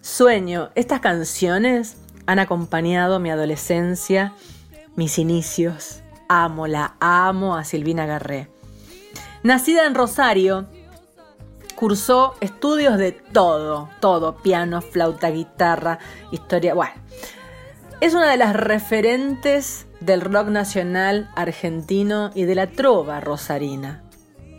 Sueño, 0.00 0.70
estas 0.76 1.00
canciones 1.00 1.96
han 2.26 2.38
acompañado 2.38 3.18
mi 3.18 3.32
adolescencia, 3.32 4.32
mis 4.94 5.18
inicios. 5.18 6.02
Amo, 6.28 6.68
la 6.68 6.94
amo 7.00 7.56
a 7.56 7.64
Silvina 7.64 8.06
Garré. 8.06 8.48
Nacida 9.42 9.86
en 9.86 9.96
Rosario, 9.96 10.68
cursó 11.74 12.36
estudios 12.40 12.96
de 12.96 13.10
todo, 13.10 13.90
todo, 13.98 14.36
piano, 14.36 14.80
flauta, 14.82 15.30
guitarra, 15.30 15.98
historia, 16.30 16.74
bueno. 16.74 16.94
Es 18.00 18.14
una 18.14 18.30
de 18.30 18.36
las 18.36 18.54
referentes 18.54 19.87
del 20.00 20.20
rock 20.20 20.48
nacional 20.48 21.30
argentino 21.34 22.30
y 22.34 22.44
de 22.44 22.54
la 22.54 22.68
trova 22.68 23.20
rosarina. 23.20 24.02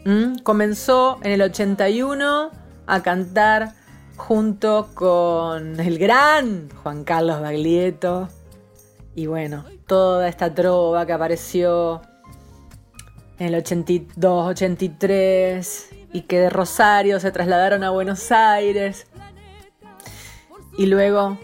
¿Mm? 0.05 0.39
Comenzó 0.43 1.19
en 1.23 1.31
el 1.31 1.41
81 1.41 2.51
a 2.87 3.03
cantar 3.03 3.73
junto 4.17 4.89
con 4.93 5.79
el 5.79 5.97
gran 5.97 6.69
Juan 6.83 7.03
Carlos 7.03 7.41
Baglietto 7.41 8.29
y 9.15 9.27
bueno, 9.27 9.65
toda 9.87 10.27
esta 10.27 10.53
trova 10.53 11.05
que 11.05 11.13
apareció 11.13 12.01
en 13.37 13.47
el 13.47 13.55
82, 13.55 14.49
83 14.49 15.89
y 16.13 16.21
que 16.21 16.39
de 16.39 16.49
Rosario 16.49 17.19
se 17.19 17.31
trasladaron 17.31 17.83
a 17.83 17.89
Buenos 17.89 18.31
Aires 18.31 19.07
y 20.77 20.85
luego 20.85 21.37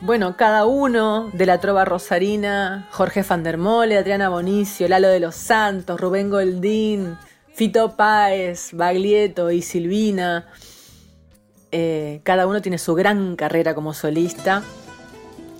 bueno, 0.00 0.36
cada 0.36 0.66
uno 0.66 1.30
de 1.32 1.46
la 1.46 1.58
trova 1.58 1.84
rosarina, 1.84 2.86
Jorge 2.90 3.24
Fandermole, 3.24 3.96
Adriana 3.96 4.28
Bonicio, 4.28 4.88
Lalo 4.88 5.08
de 5.08 5.20
los 5.20 5.34
Santos, 5.34 6.00
Rubén 6.00 6.30
Goldín, 6.30 7.16
Fito 7.54 7.96
Páez, 7.96 8.70
Baglietto 8.72 9.50
y 9.50 9.62
Silvina, 9.62 10.46
eh, 11.72 12.20
cada 12.24 12.46
uno 12.46 12.62
tiene 12.62 12.78
su 12.78 12.94
gran 12.94 13.36
carrera 13.36 13.74
como 13.74 13.94
solista 13.94 14.62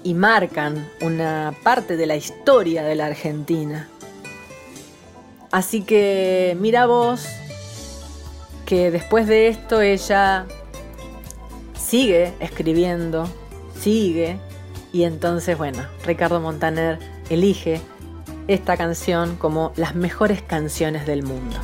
y 0.02 0.14
marcan 0.14 0.88
una 1.00 1.54
parte 1.62 1.96
de 1.96 2.06
la 2.06 2.16
historia 2.16 2.84
de 2.84 2.94
la 2.94 3.06
Argentina. 3.06 3.88
Así 5.50 5.82
que 5.82 6.56
mira 6.60 6.86
vos 6.86 7.26
que 8.66 8.90
después 8.90 9.26
de 9.26 9.48
esto 9.48 9.80
ella 9.80 10.46
sigue 11.74 12.34
escribiendo 12.40 13.28
sigue. 13.80 14.38
Y 14.92 15.04
entonces, 15.04 15.58
bueno, 15.58 15.82
Ricardo 16.04 16.40
Montaner 16.40 16.98
elige 17.28 17.80
esta 18.48 18.76
canción 18.76 19.36
como 19.36 19.72
las 19.76 19.94
mejores 19.94 20.42
canciones 20.42 21.06
del 21.06 21.22
mundo. 21.22 21.56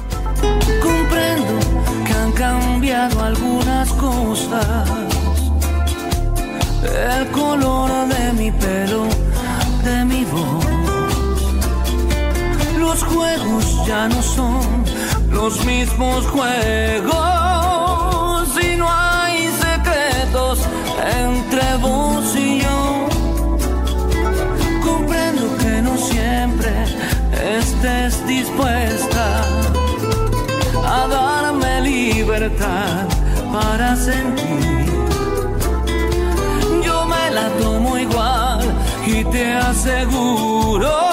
Comprendo 0.82 1.58
que 2.06 2.12
han 2.12 2.32
cambiado 2.32 3.20
algunas 3.20 3.92
cosas. 3.92 4.88
El 6.82 7.26
color 7.28 8.08
de 8.08 8.32
mi 8.32 8.50
pelo, 8.50 9.06
de 9.84 10.04
mi 10.04 10.24
voz. 10.24 10.66
Los 12.78 13.02
juegos 13.04 13.86
ya 13.86 14.08
no 14.08 14.20
son 14.22 14.84
los 15.30 15.64
mismos 15.64 16.26
juegos. 16.26 17.41
Estés 27.82 28.24
dispuesta 28.28 29.44
a 30.86 31.08
darme 31.08 31.80
libertad 31.80 33.08
para 33.52 33.96
sentir. 33.96 34.86
Yo 36.84 37.04
me 37.06 37.30
la 37.32 37.48
tomo 37.60 37.98
igual 37.98 38.60
y 39.04 39.24
te 39.24 39.54
aseguro 39.54 41.11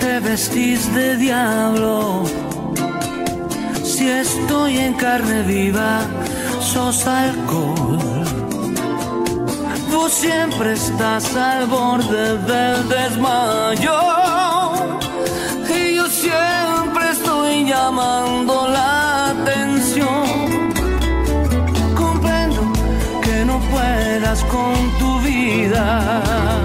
te 0.00 0.20
vestís 0.20 0.92
de 0.94 1.16
diablo. 1.16 2.24
Si 3.82 4.06
estoy 4.06 4.76
en 4.78 4.92
carne 4.94 5.42
viva, 5.42 6.00
sos 6.60 7.06
alcohol. 7.06 7.98
Vos 9.90 10.12
siempre 10.12 10.74
estás 10.74 11.34
al 11.36 11.66
borde 11.66 12.36
del 12.50 12.88
desmayo. 12.88 13.98
Y 15.70 15.94
yo 15.96 16.06
siempre 16.08 17.10
estoy 17.12 17.64
llamando 17.64 18.68
la 18.68 19.30
atención. 19.30 20.26
Comprendo 21.94 22.60
que 23.22 23.44
no 23.46 23.58
puedas 23.70 24.44
con 24.44 24.74
tu 24.98 25.20
vida. 25.20 26.55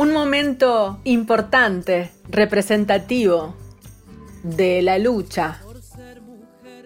Un 0.00 0.14
momento 0.14 0.98
importante, 1.04 2.10
representativo 2.30 3.54
de 4.42 4.80
la 4.80 4.96
lucha 4.96 5.60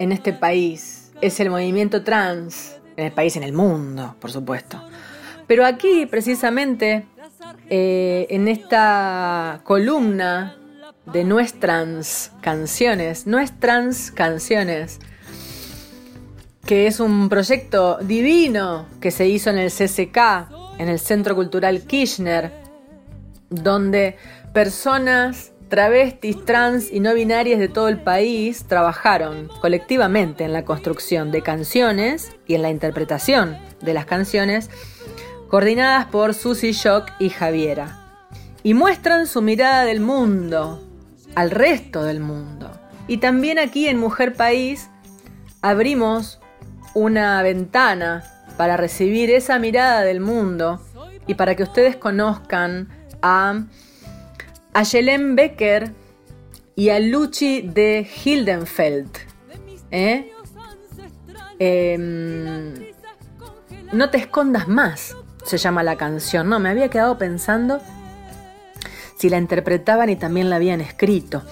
en 0.01 0.11
este 0.11 0.33
país 0.33 1.13
es 1.21 1.39
el 1.39 1.49
movimiento 1.49 2.03
trans, 2.03 2.75
en 2.97 3.05
el 3.05 3.13
país, 3.13 3.37
en 3.37 3.45
el 3.45 3.53
mundo, 3.53 4.17
por 4.19 4.33
supuesto. 4.33 4.83
Pero 5.47 5.65
aquí, 5.65 6.07
precisamente, 6.07 7.07
eh, 7.71 8.27
en 8.31 8.49
esta 8.49 9.61
columna 9.63 10.57
de 11.07 11.23
nuestras 11.23 12.33
canciones, 12.41 13.29
nuestras 13.29 14.11
canciones, 14.11 14.99
que 16.67 16.89
es 16.89 16.99
un 16.99 17.29
proyecto 17.29 17.97
divino 17.99 18.87
que 19.01 19.13
se 19.13 19.29
hizo 19.29 19.51
en 19.51 19.59
el 19.59 19.71
CCK, 19.71 20.49
en 20.81 20.89
el 20.89 20.99
Centro 20.99 21.37
Cultural 21.37 21.83
Kirchner, 21.83 22.64
donde 23.63 24.17
personas 24.53 25.53
travestis, 25.69 26.45
trans 26.45 26.93
y 26.93 27.01
no 27.01 27.15
binarias 27.15 27.59
de 27.59 27.69
todo 27.69 27.89
el 27.89 28.01
país 28.01 28.65
trabajaron 28.69 29.49
colectivamente 29.61 30.45
en 30.45 30.53
la 30.53 30.65
construcción 30.65 31.31
de 31.33 31.43
canciones 31.43 32.33
y 32.47 32.55
en 32.55 32.63
la 32.63 32.71
interpretación 32.71 33.59
de 33.81 33.95
las 33.95 34.07
canciones, 34.07 34.71
coordinadas 35.49 36.07
por 36.07 36.35
Susy 36.35 36.73
Shock 36.73 37.11
y 37.19 37.31
Javiera. 37.31 38.01
Y 38.63 38.75
muestran 38.75 39.27
su 39.27 39.43
mirada 39.43 39.85
del 39.85 40.01
mundo, 40.01 40.83
al 41.35 41.51
resto 41.51 42.05
del 42.05 42.21
mundo. 42.21 42.71
Y 43.09 43.19
también 43.19 43.59
aquí 43.59 43.89
en 43.89 43.99
Mujer 43.99 44.35
País 44.35 44.89
abrimos 45.61 46.41
una 46.95 47.43
ventana 47.43 48.25
para 48.57 48.77
recibir 48.77 49.31
esa 49.31 49.59
mirada 49.59 50.03
del 50.03 50.21
mundo 50.21 50.81
y 51.27 51.35
para 51.35 51.55
que 51.57 51.65
ustedes 51.65 51.97
conozcan 51.97 52.89
a 53.25 53.65
a 54.75 54.83
Becker 55.35 55.93
y 56.77 56.91
a 56.91 56.99
Luchi 56.99 57.63
de 57.63 58.07
Hildenfeld. 58.25 59.09
¿eh? 59.91 60.33
Em, 61.59 62.75
no 63.93 64.11
te 64.11 64.19
escondas 64.19 64.67
más, 64.67 65.17
se 65.45 65.57
llama 65.57 65.85
la 65.85 65.97
canción. 65.97 66.49
No, 66.49 66.59
me 66.59 66.69
había 66.69 66.89
quedado 66.89 67.17
pensando 67.17 67.81
si 69.17 69.31
la 69.31 69.39
interpretaban 69.39 70.11
y 70.11 70.17
también 70.17 70.51
la 70.51 70.57
habían 70.57 70.81
escrito. 70.81 71.43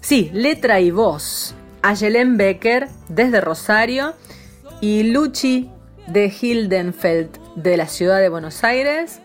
Sí, 0.00 0.30
letra 0.32 0.80
y 0.80 0.90
voz. 0.90 1.54
Ayelen 1.82 2.38
Becker 2.38 2.88
desde 3.08 3.40
Rosario 3.40 4.14
y 4.80 5.02
Luchi 5.04 5.70
de 6.06 6.32
Hildenfeld 6.40 7.38
de 7.56 7.76
la 7.76 7.86
ciudad 7.86 8.18
de 8.18 8.30
Buenos 8.30 8.64
Aires. 8.64 9.20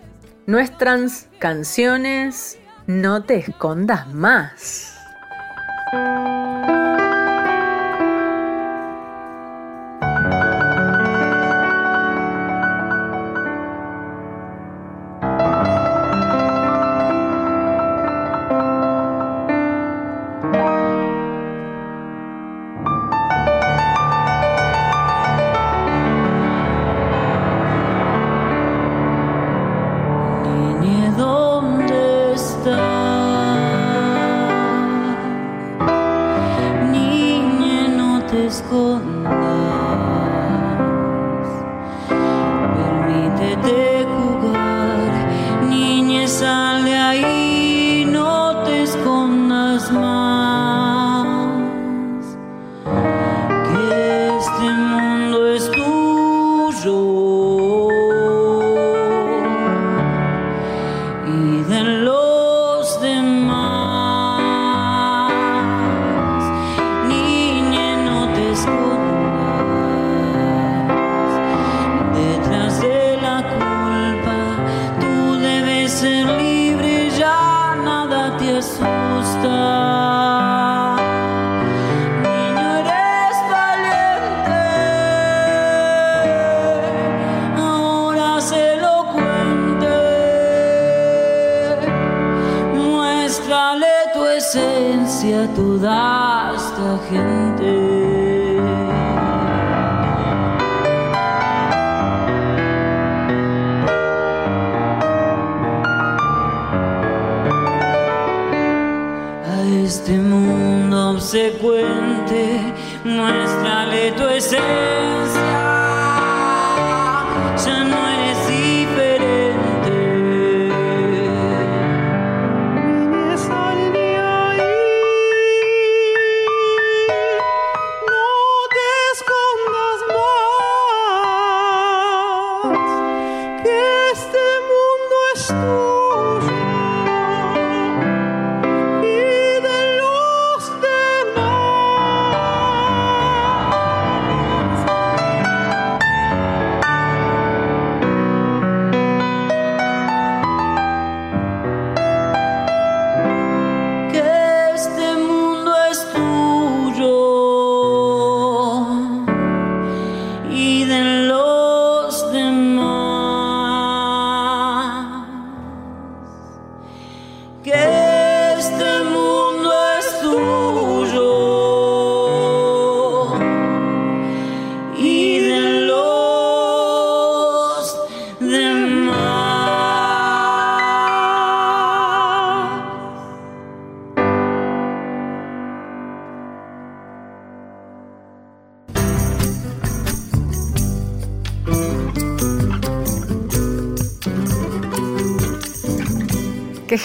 Nuestras 0.47 1.27
canciones 1.39 2.59
no 2.85 3.23
te 3.23 3.37
escondas 3.37 4.07
más. 4.13 4.95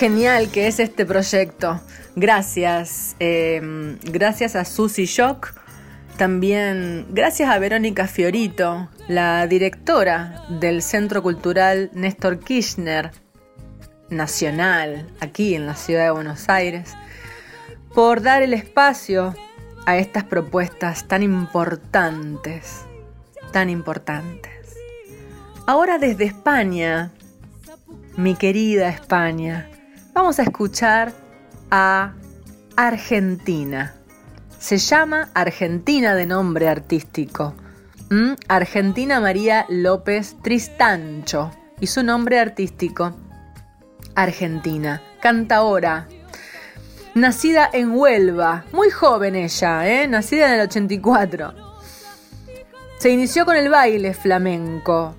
Genial 0.01 0.51
que 0.51 0.67
es 0.67 0.81
este 0.81 1.05
proyecto. 1.05 1.79
Gracias. 2.17 3.17
Em, 3.19 3.99
gracias 4.03 4.57
a 4.57 4.65
Susy 4.65 5.05
Shock. 5.05 5.53
También 6.17 7.07
gracias 7.11 7.51
a 7.51 7.59
Verónica 7.59 8.07
Fiorito, 8.07 8.89
la 9.09 9.47
directora 9.47 10.43
del 10.49 10.81
Centro 10.81 11.23
Cultural 11.23 11.91
Néstor 11.93 12.39
Kirchner 12.39 13.11
Nacional, 14.09 15.07
aquí 15.21 15.55
en 15.55 15.67
la 15.67 15.75
ciudad 15.75 16.05
de 16.05 16.11
Buenos 16.13 16.49
Aires, 16.49 16.95
por 17.95 18.23
dar 18.23 18.41
el 18.41 18.55
espacio 18.55 19.35
a 19.85 19.99
estas 19.99 20.25
propuestas 20.25 21.09
tan 21.09 21.23
importantes, 21.23 22.87
tan 23.53 23.69
importantes. 23.69 24.79
Ahora 25.67 25.99
desde 25.99 26.25
España, 26.25 27.13
mi 28.17 28.35
querida 28.35 28.89
España, 28.89 29.70
vamos 30.13 30.39
a 30.39 30.43
escuchar 30.43 31.13
a 31.71 32.15
Argentina. 32.77 33.95
Se 34.59 34.79
llama 34.79 35.31
Argentina 35.35 36.15
de 36.15 36.27
nombre 36.27 36.69
artístico. 36.69 37.55
¿Mm? 38.11 38.33
Argentina 38.49 39.21
María 39.21 39.67
López 39.69 40.37
Tristancho. 40.43 41.51
Y 41.81 41.87
su 41.87 42.03
nombre 42.03 42.39
artístico, 42.39 43.17
Argentina. 44.15 45.01
Cantaora. 45.21 46.09
Nacida 47.15 47.71
en 47.73 47.93
Huelva. 47.93 48.65
Muy 48.73 48.91
joven 48.91 49.35
ella, 49.35 49.89
¿eh? 49.89 50.07
Nacida 50.07 50.49
en 50.49 50.61
el 50.61 50.67
84. 50.67 51.55
Se 52.99 53.11
inició 53.11 53.47
con 53.47 53.57
el 53.57 53.71
baile 53.71 54.13
flamenco. 54.13 55.15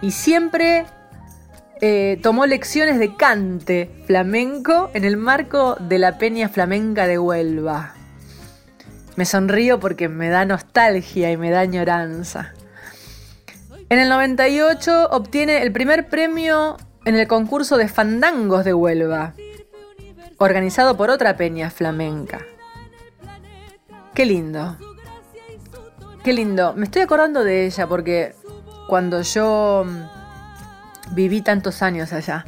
Y 0.00 0.12
siempre 0.12 0.86
eh, 1.84 2.20
tomó 2.22 2.46
lecciones 2.46 3.00
de 3.00 3.16
cante 3.16 3.90
flamenco 4.06 4.92
en 4.94 5.04
el 5.04 5.16
marco 5.16 5.76
de 5.80 5.98
la 5.98 6.16
Peña 6.16 6.48
Flamenca 6.48 7.08
de 7.08 7.18
Huelva. 7.18 7.94
Me 9.16 9.24
sonrío 9.24 9.80
porque 9.80 10.08
me 10.08 10.28
da 10.28 10.44
nostalgia 10.44 11.32
y 11.32 11.36
me 11.36 11.50
da 11.50 11.58
añoranza. 11.58 12.52
En 13.88 13.98
el 13.98 14.08
98 14.08 15.08
obtiene 15.10 15.60
el 15.62 15.72
primer 15.72 16.08
premio 16.08 16.76
en 17.04 17.16
el 17.16 17.26
concurso 17.26 17.76
de 17.76 17.88
fandangos 17.88 18.64
de 18.64 18.74
Huelva, 18.74 19.34
organizado 20.38 20.96
por 20.96 21.10
otra 21.10 21.36
peña 21.36 21.68
flamenca. 21.68 22.42
Qué 24.14 24.24
lindo. 24.24 24.76
Qué 26.22 26.32
lindo. 26.32 26.74
Me 26.74 26.84
estoy 26.84 27.02
acordando 27.02 27.42
de 27.42 27.66
ella 27.66 27.88
porque 27.88 28.36
cuando 28.86 29.22
yo 29.22 29.84
viví 31.12 31.42
tantos 31.42 31.82
años 31.82 32.12
allá, 32.12 32.44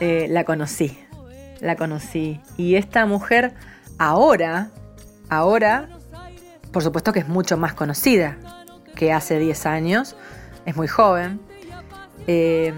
eh, 0.00 0.26
la 0.30 0.44
conocí, 0.44 0.98
la 1.60 1.76
conocí. 1.76 2.40
Y 2.56 2.76
esta 2.76 3.06
mujer 3.06 3.54
ahora, 3.98 4.70
ahora, 5.28 5.88
por 6.72 6.82
supuesto 6.82 7.12
que 7.12 7.20
es 7.20 7.28
mucho 7.28 7.56
más 7.56 7.74
conocida 7.74 8.36
que 8.94 9.12
hace 9.12 9.38
10 9.38 9.66
años, 9.66 10.16
es 10.66 10.76
muy 10.76 10.88
joven. 10.88 11.40
Eh, 12.26 12.72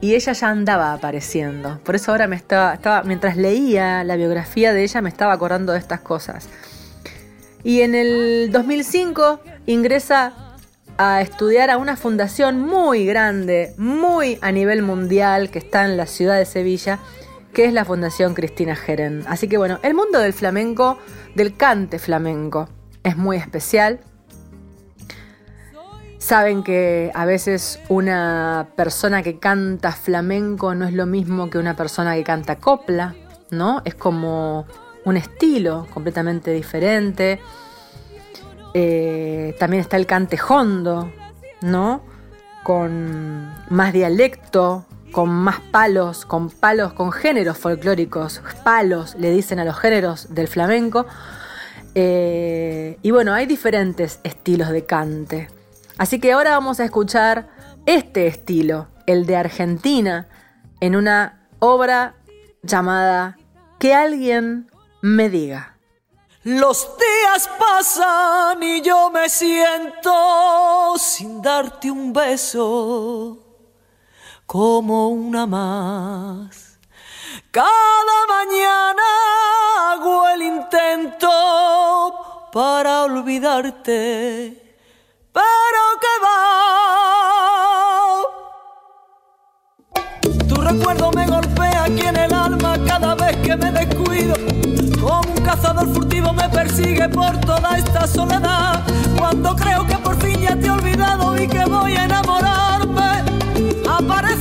y 0.00 0.14
ella 0.14 0.32
ya 0.32 0.50
andaba 0.50 0.92
apareciendo. 0.92 1.80
Por 1.82 1.94
eso 1.94 2.12
ahora 2.12 2.26
me 2.26 2.36
estaba, 2.36 2.74
estaba, 2.74 3.02
mientras 3.02 3.36
leía 3.36 4.04
la 4.04 4.16
biografía 4.16 4.72
de 4.72 4.82
ella, 4.82 5.00
me 5.00 5.08
estaba 5.08 5.32
acordando 5.32 5.72
de 5.72 5.78
estas 5.78 6.00
cosas. 6.00 6.48
Y 7.64 7.80
en 7.80 7.94
el 7.94 8.50
2005 8.52 9.40
ingresa 9.66 10.45
a 10.98 11.20
estudiar 11.20 11.70
a 11.70 11.76
una 11.76 11.96
fundación 11.96 12.60
muy 12.60 13.06
grande, 13.06 13.74
muy 13.76 14.38
a 14.40 14.52
nivel 14.52 14.82
mundial, 14.82 15.50
que 15.50 15.58
está 15.58 15.84
en 15.84 15.96
la 15.96 16.06
ciudad 16.06 16.38
de 16.38 16.44
Sevilla, 16.44 16.98
que 17.52 17.64
es 17.64 17.72
la 17.72 17.84
Fundación 17.84 18.34
Cristina 18.34 18.76
Geren. 18.76 19.24
Así 19.26 19.48
que 19.48 19.58
bueno, 19.58 19.78
el 19.82 19.94
mundo 19.94 20.18
del 20.18 20.32
flamenco, 20.32 20.98
del 21.34 21.56
cante 21.56 21.98
flamenco, 21.98 22.68
es 23.02 23.16
muy 23.16 23.36
especial. 23.36 24.00
Saben 26.18 26.62
que 26.62 27.10
a 27.14 27.24
veces 27.24 27.78
una 27.88 28.68
persona 28.74 29.22
que 29.22 29.38
canta 29.38 29.92
flamenco 29.92 30.74
no 30.74 30.86
es 30.86 30.92
lo 30.92 31.06
mismo 31.06 31.50
que 31.50 31.58
una 31.58 31.76
persona 31.76 32.14
que 32.14 32.24
canta 32.24 32.56
copla, 32.56 33.14
¿no? 33.50 33.80
Es 33.84 33.94
como 33.94 34.66
un 35.04 35.16
estilo 35.16 35.86
completamente 35.94 36.50
diferente. 36.50 37.40
Eh, 38.78 39.56
también 39.58 39.80
está 39.80 39.96
el 39.96 40.04
cantejondo, 40.04 41.10
¿no? 41.62 42.02
Con 42.62 43.50
más 43.70 43.94
dialecto, 43.94 44.84
con 45.12 45.30
más 45.30 45.60
palos, 45.60 46.26
con 46.26 46.50
palos, 46.50 46.92
con 46.92 47.10
géneros 47.10 47.56
folclóricos, 47.56 48.42
palos 48.64 49.14
le 49.18 49.30
dicen 49.30 49.60
a 49.60 49.64
los 49.64 49.78
géneros 49.78 50.34
del 50.34 50.46
flamenco. 50.46 51.06
Eh, 51.94 52.98
y 53.00 53.10
bueno, 53.12 53.32
hay 53.32 53.46
diferentes 53.46 54.20
estilos 54.24 54.68
de 54.68 54.84
cante. 54.84 55.48
Así 55.96 56.20
que 56.20 56.32
ahora 56.32 56.50
vamos 56.50 56.78
a 56.78 56.84
escuchar 56.84 57.48
este 57.86 58.26
estilo, 58.26 58.88
el 59.06 59.24
de 59.24 59.36
Argentina, 59.36 60.28
en 60.80 60.96
una 60.96 61.48
obra 61.60 62.16
llamada 62.62 63.38
Que 63.78 63.94
alguien 63.94 64.70
me 65.00 65.30
diga. 65.30 65.75
Los 66.46 66.88
días 66.96 67.50
pasan 67.58 68.62
y 68.62 68.80
yo 68.80 69.10
me 69.10 69.28
siento 69.28 70.94
sin 70.96 71.42
darte 71.42 71.90
un 71.90 72.12
beso 72.12 73.36
como 74.46 75.08
una 75.08 75.44
más. 75.44 76.78
Cada 77.50 78.26
mañana 78.28 79.02
hago 79.90 80.28
el 80.28 80.42
intento 80.42 81.28
para 82.52 83.02
olvidarte, 83.02 84.78
pero 85.32 85.82
que 86.00 86.14
va. 86.24 86.62
Tu 90.48 90.54
recuerdo 90.54 91.10
me 91.10 91.26
golpea 91.26 91.82
aquí 91.82 92.06
en 92.06 92.16
el 92.16 92.32
alma 92.32 92.78
cada 92.86 93.16
vez 93.16 93.36
que 93.38 93.56
me 93.56 93.72
descuido. 93.72 94.35
Cazador 95.56 95.88
furtivo 95.88 96.34
me 96.34 96.46
persigue 96.50 97.08
por 97.08 97.34
toda 97.40 97.78
esta 97.78 98.06
soledad. 98.06 98.84
Cuando 99.16 99.56
creo 99.56 99.86
que 99.86 99.96
por 99.96 100.14
fin 100.20 100.38
ya 100.38 100.54
te 100.54 100.66
he 100.66 100.70
olvidado 100.70 101.34
y 101.42 101.48
que 101.48 101.64
voy 101.64 101.92
a 101.96 102.04
enamorarme, 102.04 103.24
aparece 103.88 104.35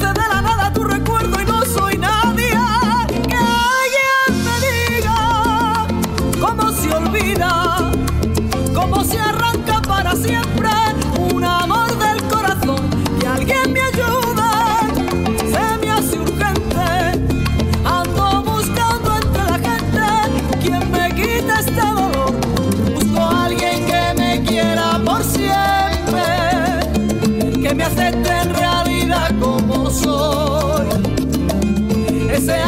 Ese 32.36 32.65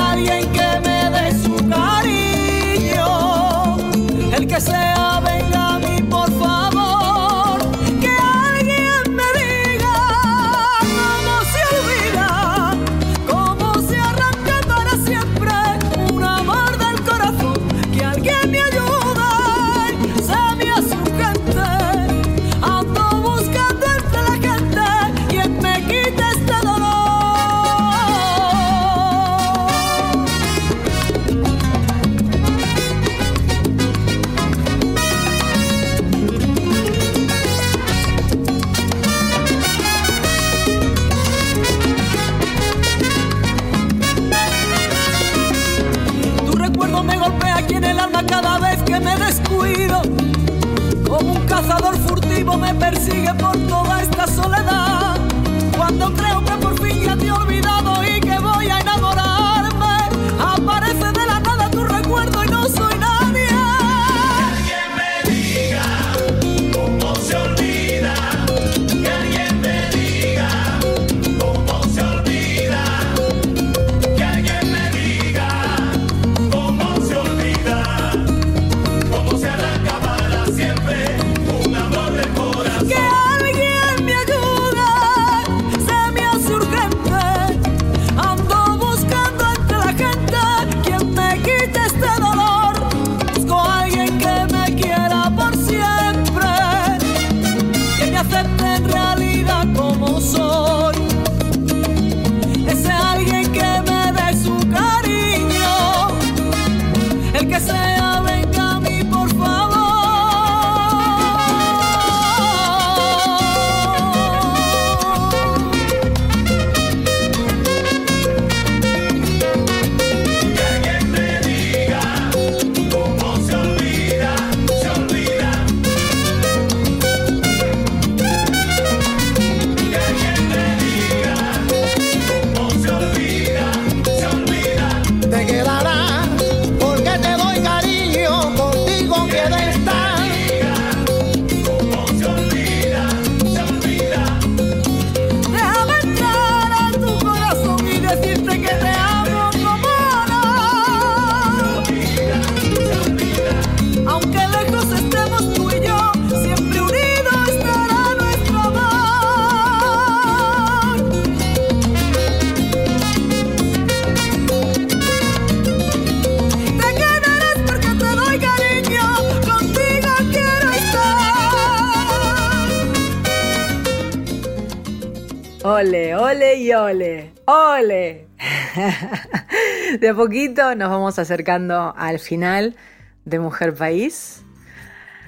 De 180.08 180.16
poquito 180.16 180.74
nos 180.74 180.89
vamos 180.89 181.20
acercando 181.20 181.93
al 181.97 182.18
final 182.20 182.78
de 183.26 183.39
Mujer 183.39 183.76
País. 183.76 184.41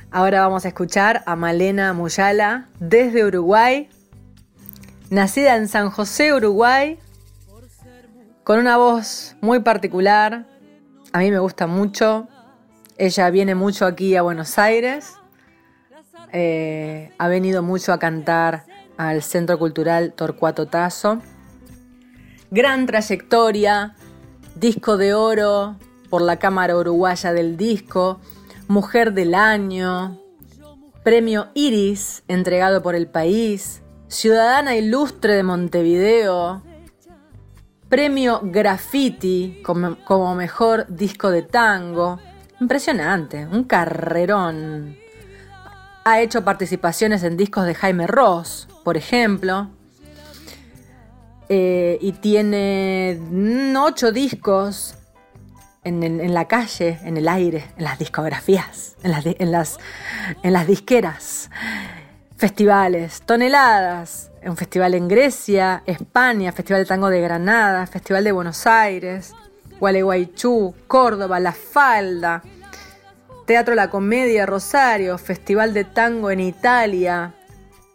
Ahora 0.09 0.39
vamos 0.39 0.63
a 0.63 0.69
escuchar 0.69 1.21
a 1.25 1.36
Malena 1.36 1.91
Muyala 1.91 2.69
desde 2.80 3.25
Uruguay, 3.25 3.89
nacida 5.09 5.57
en 5.57 5.67
San 5.67 5.89
José, 5.89 6.34
Uruguay, 6.34 6.97
con 8.45 8.57
una 8.57 8.77
voz 8.77 9.36
muy 9.41 9.59
particular. 9.59 10.45
A 11.11 11.19
mí 11.19 11.30
me 11.30 11.39
gusta 11.39 11.67
mucho. 11.67 12.30
Ella 12.97 13.30
viene 13.32 13.55
mucho 13.55 13.86
aquí 13.86 14.15
a 14.15 14.21
Buenos 14.21 14.57
Aires 14.57 15.15
eh, 16.32 17.11
ha 17.17 17.27
venido 17.27 17.63
mucho 17.63 17.91
a 17.91 17.99
cantar 17.99 18.63
al 18.95 19.23
Centro 19.23 19.59
Cultural 19.59 20.13
Torcuato 20.13 20.67
Tazo. 20.67 21.21
Gran 22.49 22.86
trayectoria, 22.86 23.95
disco 24.60 24.97
de 24.97 25.14
oro 25.14 25.76
por 26.10 26.22
la 26.22 26.38
Cámara 26.38 26.76
Uruguaya 26.76 27.34
del 27.34 27.55
Disco, 27.55 28.20
Mujer 28.68 29.14
del 29.14 29.34
Año, 29.34 30.20
Premio 31.03 31.47
Iris 31.53 32.24
entregado 32.28 32.82
por 32.82 32.95
el 32.95 33.07
país, 33.07 33.82
Ciudadana 34.07 34.76
Ilustre 34.76 35.36
de 35.36 35.43
Montevideo, 35.43 36.62
Premio 37.89 38.41
Graffiti 38.43 39.64
como, 39.64 40.36
mejor 40.36 40.86
disco 40.88 41.32
de 41.32 41.41
tango. 41.41 42.20
Impresionante, 42.60 43.47
un 43.47 43.64
carrerón. 43.64 44.97
Ha 46.03 46.22
hecho 46.22 46.43
participaciones 46.43 47.24
en 47.24 47.38
discos 47.38 47.66
de 47.66 47.76
Jaime 47.76 48.05
Ross, 48.05 48.68
por 48.84 48.97
ejemplo. 48.97 49.70
Eh, 51.51 51.97
y 51.99 52.11
tiene 52.11 53.19
ocho 53.75 54.11
discos 54.11 54.95
en, 55.83 56.33
la 56.33 56.47
calle, 56.47 56.99
en 57.03 57.17
el 57.17 57.27
aire, 57.27 57.65
en 57.77 57.83
las 57.85 57.97
discografías, 57.97 58.95
en 59.01 59.11
las, 59.11 59.25
en 59.25 59.51
las, 59.51 59.79
en 60.43 60.53
las 60.53 60.67
disqueras, 60.67 61.49
festivales, 62.37 63.23
toneladas, 63.25 64.29
un 64.43 64.57
festival 64.57 64.93
en 64.93 65.07
Grecia, 65.07 65.81
España, 65.87 66.51
Festival 66.51 66.83
de 66.83 66.87
Tango 66.87 67.09
de 67.09 67.21
Granada, 67.21 67.87
Festival 67.87 68.23
de 68.23 68.31
Buenos 68.31 68.67
Aires, 68.67 69.33
Gualeguaychú, 69.79 70.75
Córdoba, 70.87 71.39
La 71.39 71.53
Falda, 71.53 72.43
Teatro 73.47 73.73
La 73.73 73.89
Comedia 73.89 74.45
Rosario, 74.45 75.17
Festival 75.17 75.73
de 75.73 75.83
Tango 75.83 76.29
en 76.29 76.41
Italia, 76.41 77.33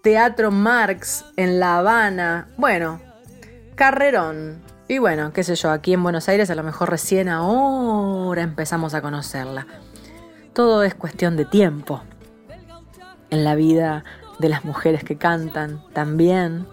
Teatro 0.02 0.50
Marx 0.50 1.24
en 1.36 1.60
La 1.60 1.78
Habana, 1.78 2.48
bueno, 2.56 3.00
Carrerón. 3.74 4.62
Y 4.88 4.98
bueno, 4.98 5.32
qué 5.32 5.42
sé 5.44 5.56
yo, 5.56 5.70
aquí 5.70 5.92
en 5.94 6.02
Buenos 6.02 6.28
Aires 6.28 6.50
a 6.50 6.54
lo 6.54 6.62
mejor 6.62 6.90
recién 6.90 7.28
ahora 7.28 8.42
empezamos 8.42 8.94
a 8.94 9.02
conocerla. 9.02 9.66
Todo 10.52 10.82
es 10.82 10.94
cuestión 10.94 11.36
de 11.36 11.44
tiempo. 11.44 12.02
En 13.30 13.44
la 13.44 13.54
vida 13.54 14.04
de 14.38 14.48
las 14.48 14.64
mujeres 14.64 15.02
que 15.04 15.16
cantan 15.16 15.82
también. 15.92 16.66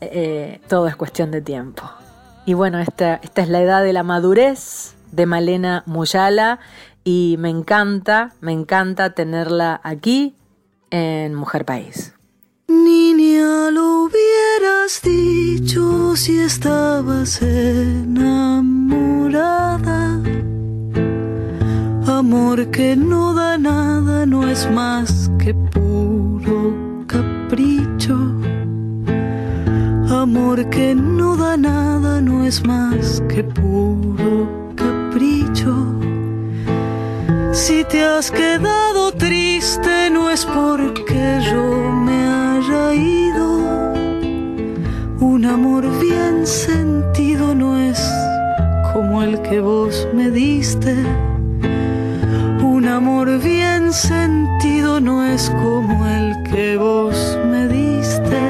Eh, 0.00 0.60
todo 0.68 0.88
es 0.88 0.96
cuestión 0.96 1.30
de 1.30 1.40
tiempo. 1.40 1.88
Y 2.44 2.54
bueno, 2.54 2.78
esta, 2.78 3.16
esta 3.22 3.42
es 3.42 3.48
la 3.48 3.60
edad 3.60 3.82
de 3.82 3.92
la 3.92 4.02
madurez 4.02 4.94
de 5.12 5.26
Malena 5.26 5.82
Muyala 5.86 6.58
y 7.04 7.36
me 7.38 7.50
encanta, 7.50 8.32
me 8.40 8.52
encanta 8.52 9.14
tenerla 9.14 9.80
aquí 9.82 10.36
en 10.90 11.34
Mujer 11.34 11.64
País. 11.64 12.14
Lo 13.38 14.02
hubieras 14.02 15.00
dicho 15.02 16.16
si 16.16 16.40
estabas 16.40 17.40
enamorada. 17.40 18.60
Amor 22.08 22.70
que 22.72 22.96
no 22.96 23.32
da 23.32 23.56
nada 23.56 24.26
no 24.26 24.48
es 24.48 24.68
más 24.72 25.30
que 25.38 25.54
puro 25.54 26.74
capricho. 27.06 28.18
Amor 30.08 30.68
que 30.68 30.96
no 30.96 31.36
da 31.36 31.56
nada 31.56 32.20
no 32.20 32.44
es 32.44 32.66
más 32.66 33.22
que 33.28 33.44
puro 33.44 34.74
capricho. 34.74 36.09
Si 37.52 37.82
te 37.82 38.04
has 38.04 38.30
quedado 38.30 39.10
triste 39.10 40.08
no 40.10 40.30
es 40.30 40.46
porque 40.46 41.40
yo 41.50 41.90
me 41.90 42.24
haya 42.24 42.94
ido. 42.94 43.48
Un 45.18 45.44
amor 45.44 45.84
bien 46.00 46.46
sentido 46.46 47.52
no 47.56 47.76
es 47.76 48.00
como 48.92 49.24
el 49.24 49.42
que 49.42 49.60
vos 49.60 50.06
me 50.14 50.30
diste. 50.30 50.94
Un 52.62 52.86
amor 52.86 53.40
bien 53.40 53.92
sentido 53.92 55.00
no 55.00 55.24
es 55.24 55.50
como 55.50 56.06
el 56.06 56.40
que 56.44 56.76
vos 56.76 57.36
me 57.50 57.66
diste. 57.66 58.40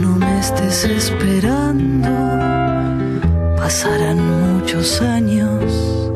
No 0.00 0.16
me 0.16 0.40
estés 0.40 0.84
esperando, 0.84 2.10
pasarán 3.56 4.18
muchos 4.58 5.00
años 5.00 6.11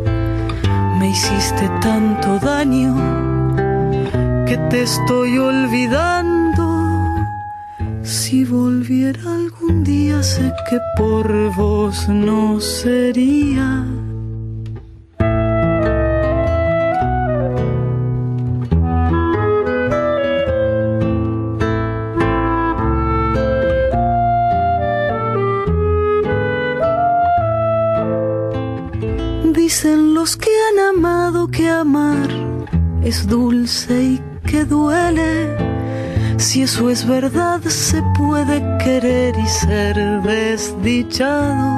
me 0.99 1.11
hiciste 1.11 1.69
tanto 1.81 2.39
daño 2.39 2.95
que 4.47 4.57
te 4.71 4.83
estoy 4.83 5.39
olvidando. 5.39 6.65
Si 8.03 8.45
volviera 8.45 9.21
algún 9.35 9.85
día 9.85 10.23
sé 10.23 10.53
que 10.69 10.79
por 10.97 11.27
vos 11.57 12.09
no 12.09 12.61
sería 12.61 13.85
es 33.17 33.27
dulce 33.27 34.03
y 34.03 34.23
que 34.47 34.65
duele. 34.65 35.57
Si 36.37 36.63
eso 36.63 36.91
es 36.91 37.07
verdad, 37.07 37.63
se 37.63 38.03
puede 38.19 38.59
querer 38.85 39.35
y 39.39 39.49
ser 39.49 39.97
desdichado. 40.23 41.69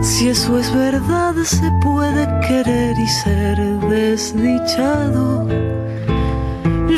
Si 0.00 0.28
eso 0.28 0.58
es 0.58 0.74
verdad, 0.74 1.34
se 1.44 1.70
puede 1.82 2.24
querer 2.46 2.94
y 2.98 3.08
ser 3.22 3.56
desdichado. 3.90 5.46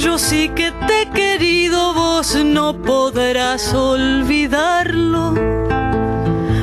Yo 0.05 0.18
sí 0.18 0.51
que 0.55 0.70
te 0.87 1.03
he 1.03 1.11
querido, 1.11 1.93
vos 1.93 2.37
no 2.45 2.80
podrás 2.82 3.74
olvidarlo. 3.74 5.34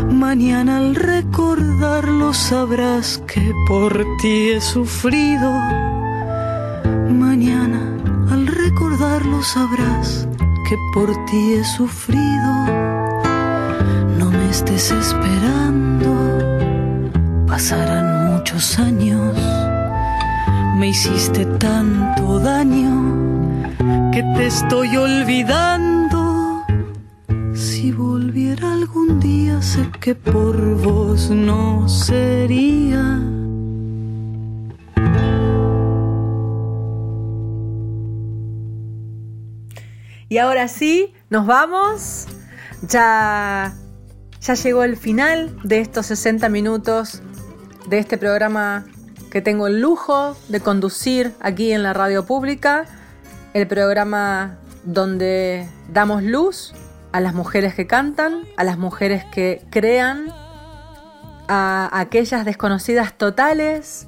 Mañana 0.10 0.78
al 0.78 0.96
recordarlo 0.96 2.34
sabrás 2.34 3.22
que 3.28 3.52
por 3.68 4.06
ti 4.22 4.52
he 4.52 4.62
sufrido. 4.62 5.83
Sabrás 9.44 10.28
que 10.68 10.78
por 10.94 11.10
ti 11.26 11.54
he 11.54 11.64
sufrido. 11.64 12.52
No 14.18 14.32
me 14.32 14.50
estés 14.50 14.92
esperando, 14.92 16.10
pasarán 17.48 18.34
muchos 18.34 18.80
años. 18.80 19.36
Me 20.78 20.90
hiciste 20.90 21.46
tanto 21.46 22.40
daño 22.40 22.94
que 24.12 24.24
te 24.36 24.48
estoy 24.48 24.96
olvidando 24.96 26.64
si 27.54 27.92
volviera 27.92 28.74
algún 28.74 29.20
día 29.20 29.62
sé 29.62 29.90
que 30.00 30.16
por 30.16 30.56
vos 30.82 31.30
no 31.30 31.88
sería. 31.90 33.33
Y 40.34 40.40
ahora 40.40 40.68
sí, 40.68 41.14
nos 41.30 41.46
vamos. 41.46 42.26
Ya, 42.90 43.76
ya 44.42 44.54
llegó 44.56 44.84
el 44.84 44.98
final 44.98 45.56
de 45.64 45.80
estos 45.80 46.08
60 46.08 46.50
minutos 46.50 47.22
de 47.88 48.00
este 48.00 48.18
programa 48.18 48.88
que 49.30 49.44
tengo 49.44 49.68
el 49.68 49.80
lujo 49.80 50.36
de 50.48 50.60
conducir 50.60 51.34
aquí 51.40 51.72
en 51.72 51.84
la 51.84 51.94
radio 51.94 52.26
pública. 52.26 52.86
El 53.54 53.68
programa 53.68 54.58
donde 54.84 55.70
damos 55.90 56.24
luz 56.24 56.74
a 57.12 57.20
las 57.20 57.36
mujeres 57.36 57.76
que 57.76 57.86
cantan, 57.86 58.42
a 58.58 58.64
las 58.64 58.80
mujeres 58.80 59.26
que 59.26 59.64
crean, 59.70 60.30
a 61.48 61.92
aquellas 61.94 62.44
desconocidas 62.44 63.16
totales, 63.20 64.08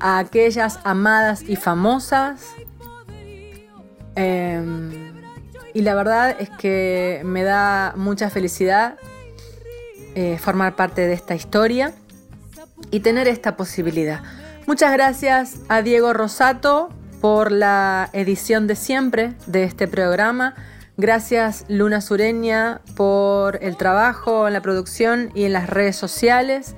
a 0.00 0.18
aquellas 0.18 0.80
amadas 0.82 1.44
y 1.48 1.54
famosas. 1.54 2.48
Em, 4.16 5.09
y 5.74 5.82
la 5.82 5.94
verdad 5.94 6.36
es 6.38 6.50
que 6.50 7.22
me 7.24 7.42
da 7.42 7.94
mucha 7.96 8.30
felicidad 8.30 8.96
eh, 10.14 10.38
formar 10.38 10.74
parte 10.76 11.06
de 11.06 11.12
esta 11.12 11.34
historia 11.34 11.92
y 12.90 13.00
tener 13.00 13.28
esta 13.28 13.56
posibilidad. 13.56 14.22
Muchas 14.66 14.92
gracias 14.92 15.56
a 15.68 15.82
Diego 15.82 16.12
Rosato 16.12 16.88
por 17.20 17.52
la 17.52 18.10
edición 18.12 18.66
de 18.66 18.76
siempre 18.76 19.34
de 19.46 19.64
este 19.64 19.86
programa. 19.86 20.54
Gracias 20.96 21.64
Luna 21.68 22.00
Sureña 22.00 22.80
por 22.96 23.62
el 23.62 23.76
trabajo 23.76 24.46
en 24.46 24.54
la 24.54 24.60
producción 24.60 25.30
y 25.34 25.44
en 25.44 25.52
las 25.52 25.70
redes 25.70 25.96
sociales. 25.96 26.74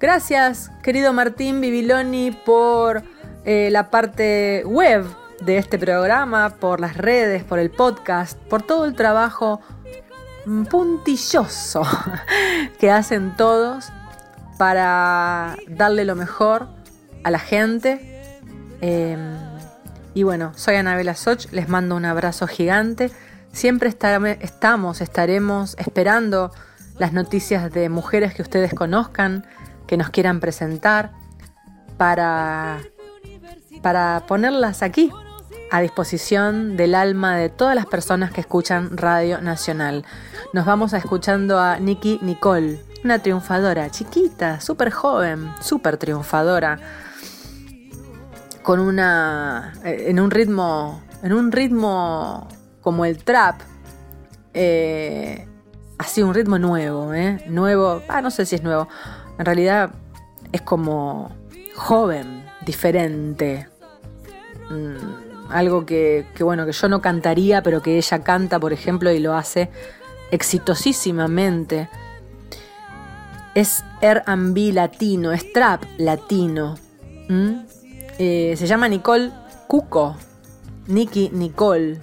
Gracias 0.00 0.70
querido 0.82 1.12
Martín 1.12 1.60
Bibiloni 1.60 2.30
por 2.44 3.02
eh, 3.44 3.68
la 3.70 3.90
parte 3.90 4.62
web 4.64 5.04
de 5.40 5.58
este 5.58 5.78
programa, 5.78 6.56
por 6.56 6.80
las 6.80 6.96
redes, 6.96 7.44
por 7.44 7.58
el 7.58 7.70
podcast, 7.70 8.38
por 8.38 8.62
todo 8.62 8.84
el 8.84 8.94
trabajo 8.94 9.60
puntilloso 10.70 11.82
que 12.78 12.90
hacen 12.90 13.36
todos 13.36 13.90
para 14.56 15.56
darle 15.68 16.04
lo 16.04 16.16
mejor 16.16 16.68
a 17.22 17.30
la 17.30 17.38
gente. 17.38 18.40
Em, 18.80 19.36
y 20.14 20.22
bueno, 20.22 20.52
soy 20.56 20.76
Anabela 20.76 21.14
Soch, 21.14 21.46
les 21.52 21.68
mando 21.68 21.96
un 21.96 22.04
abrazo 22.04 22.46
gigante. 22.46 23.10
Siempre 23.52 23.88
estamos, 23.88 25.00
estaremos 25.00 25.76
esperando 25.78 26.52
las 26.98 27.12
noticias 27.12 27.72
de 27.72 27.88
mujeres 27.88 28.34
que 28.34 28.42
ustedes 28.42 28.74
conozcan, 28.74 29.46
que 29.86 29.96
nos 29.96 30.10
quieran 30.10 30.40
presentar, 30.40 31.12
para, 31.96 32.78
para 33.82 34.24
ponerlas 34.26 34.82
aquí 34.82 35.12
a 35.70 35.80
disposición 35.80 36.76
del 36.76 36.94
alma 36.94 37.36
de 37.36 37.48
todas 37.48 37.74
las 37.74 37.86
personas 37.86 38.30
que 38.32 38.40
escuchan 38.40 38.96
Radio 38.96 39.40
Nacional. 39.40 40.04
Nos 40.52 40.66
vamos 40.66 40.94
a 40.94 40.98
escuchando 40.98 41.58
a 41.58 41.78
Nikki 41.78 42.18
Nicole, 42.22 42.80
una 43.04 43.20
triunfadora, 43.20 43.90
chiquita, 43.90 44.60
súper 44.60 44.90
joven, 44.90 45.52
súper 45.60 45.96
triunfadora, 45.96 46.78
con 48.62 48.80
una. 48.80 49.72
Eh, 49.84 50.06
en 50.08 50.20
un 50.20 50.30
ritmo. 50.30 51.02
En 51.22 51.32
un 51.32 51.52
ritmo 51.52 52.48
como 52.80 53.04
el 53.04 53.24
trap. 53.24 53.60
Eh, 54.54 55.48
así, 55.98 56.22
un 56.22 56.34
ritmo 56.34 56.58
nuevo, 56.58 57.14
¿eh? 57.14 57.44
Nuevo. 57.48 58.02
Ah, 58.08 58.20
no 58.20 58.30
sé 58.30 58.46
si 58.46 58.56
es 58.56 58.62
nuevo. 58.62 58.88
En 59.38 59.44
realidad 59.44 59.90
es 60.52 60.60
como 60.62 61.30
joven, 61.76 62.44
diferente. 62.66 63.68
Mm, 64.70 65.27
algo 65.50 65.86
que, 65.86 66.26
bueno, 66.40 66.66
que 66.66 66.72
yo 66.72 66.88
no 66.88 67.00
cantaría, 67.00 67.62
pero 67.62 67.82
que 67.82 67.96
ella 67.96 68.22
canta, 68.22 68.58
por 68.58 68.72
ejemplo, 68.72 69.10
y 69.10 69.18
lo 69.18 69.34
hace 69.34 69.70
exitosísimamente. 70.30 71.88
Es 73.54 73.84
RB 74.00 74.72
latino, 74.72 75.32
es 75.32 75.52
trap 75.52 75.84
latino. 75.96 76.76
Eh, 78.18 78.54
se 78.56 78.66
llama 78.66 78.88
Nicole 78.88 79.32
Cuco, 79.66 80.16
Nikki 80.86 81.30
Nicole. 81.32 82.00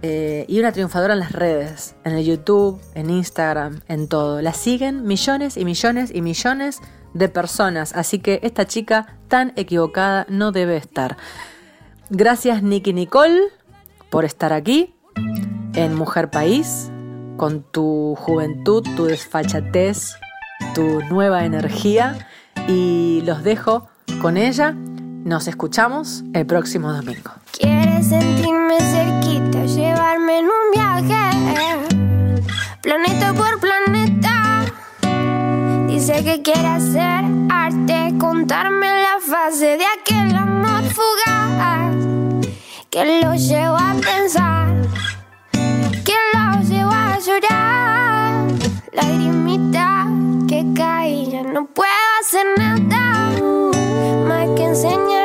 Eh, 0.00 0.44
y 0.48 0.60
una 0.60 0.70
triunfadora 0.70 1.14
en 1.14 1.20
las 1.20 1.32
redes, 1.32 1.96
en 2.04 2.12
el 2.12 2.24
YouTube, 2.24 2.80
en 2.94 3.10
Instagram, 3.10 3.80
en 3.88 4.06
todo. 4.06 4.40
La 4.40 4.52
siguen 4.52 5.04
millones 5.04 5.56
y 5.56 5.64
millones 5.64 6.12
y 6.14 6.22
millones 6.22 6.80
de 7.14 7.28
personas, 7.28 7.92
así 7.94 8.20
que 8.20 8.38
esta 8.44 8.66
chica 8.66 9.16
tan 9.26 9.52
equivocada 9.56 10.24
no 10.28 10.52
debe 10.52 10.76
estar. 10.76 11.16
Gracias 12.10 12.62
Nikki 12.62 12.94
Nicole 12.94 13.38
por 14.08 14.24
estar 14.24 14.54
aquí 14.54 14.94
en 15.74 15.94
Mujer 15.94 16.30
País, 16.30 16.90
con 17.36 17.62
tu 17.62 18.14
juventud, 18.16 18.82
tu 18.96 19.04
desfachatez, 19.04 20.16
tu 20.74 21.02
nueva 21.02 21.44
energía 21.44 22.26
y 22.66 23.20
los 23.26 23.44
dejo 23.44 23.88
con 24.22 24.38
ella. 24.38 24.72
Nos 24.72 25.48
escuchamos 25.48 26.24
el 26.32 26.46
próximo 26.46 26.94
domingo. 26.94 27.32
Quieres 27.52 28.08
sentirme 28.08 28.78
cerquita, 28.80 29.66
llevarme 29.66 30.38
en 30.38 30.46
un 30.46 30.70
viaje, 30.72 31.94
planeta 32.80 33.34
por 33.34 33.60
planeta. 33.60 34.64
Dice 35.86 36.24
que 36.24 36.40
quiere 36.40 36.68
hacer 36.68 37.24
arte, 37.50 38.14
contarme 38.18 38.86
la 38.86 39.18
fase 39.20 39.76
de 39.76 39.84
aquel 40.00 40.27
fugaz 40.90 41.94
que 42.90 43.20
lo 43.22 43.34
llevo 43.34 43.76
a 43.76 43.94
pensar, 43.94 44.74
que 46.04 46.14
lo 46.34 46.62
llevo 46.62 46.90
a 46.90 47.18
llorar. 47.18 48.46
Lagrimita 48.92 50.06
que 50.48 50.64
cae, 50.74 51.26
ya 51.30 51.42
no 51.42 51.66
puedo 51.66 51.90
hacer 52.20 52.46
nada 52.56 53.40
más 54.26 54.48
que 54.56 54.64
enseñarte 54.64 55.17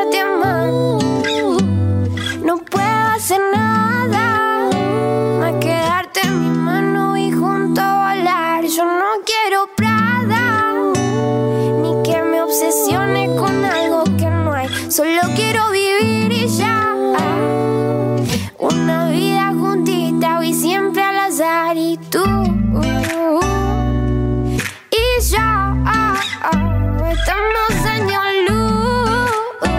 estamos 27.24 27.86
años 27.86 28.21
luz, 28.49 29.69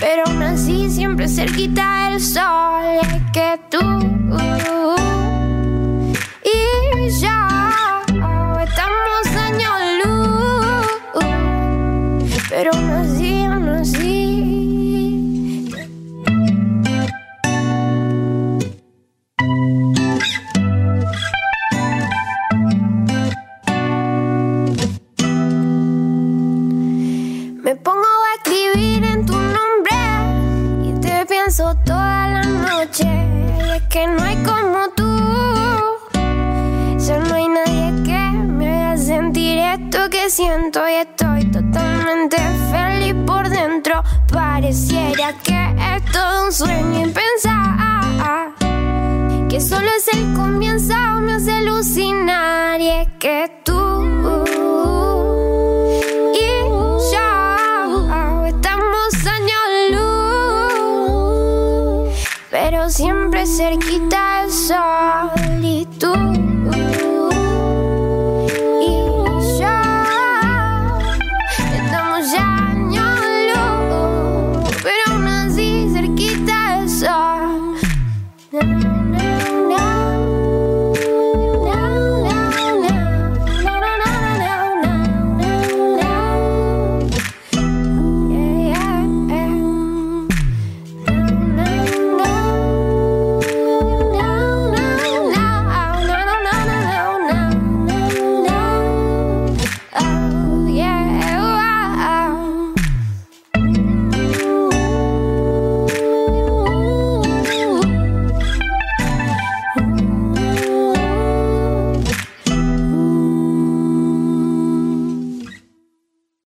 pero 0.00 0.24
aún 0.26 0.42
así 0.42 0.90
siempre 0.90 1.28
cerquita 1.28 2.10
del 2.10 2.20
sol 2.20 3.00
es 3.02 3.08
que 3.32 3.60
tú. 3.70 5.11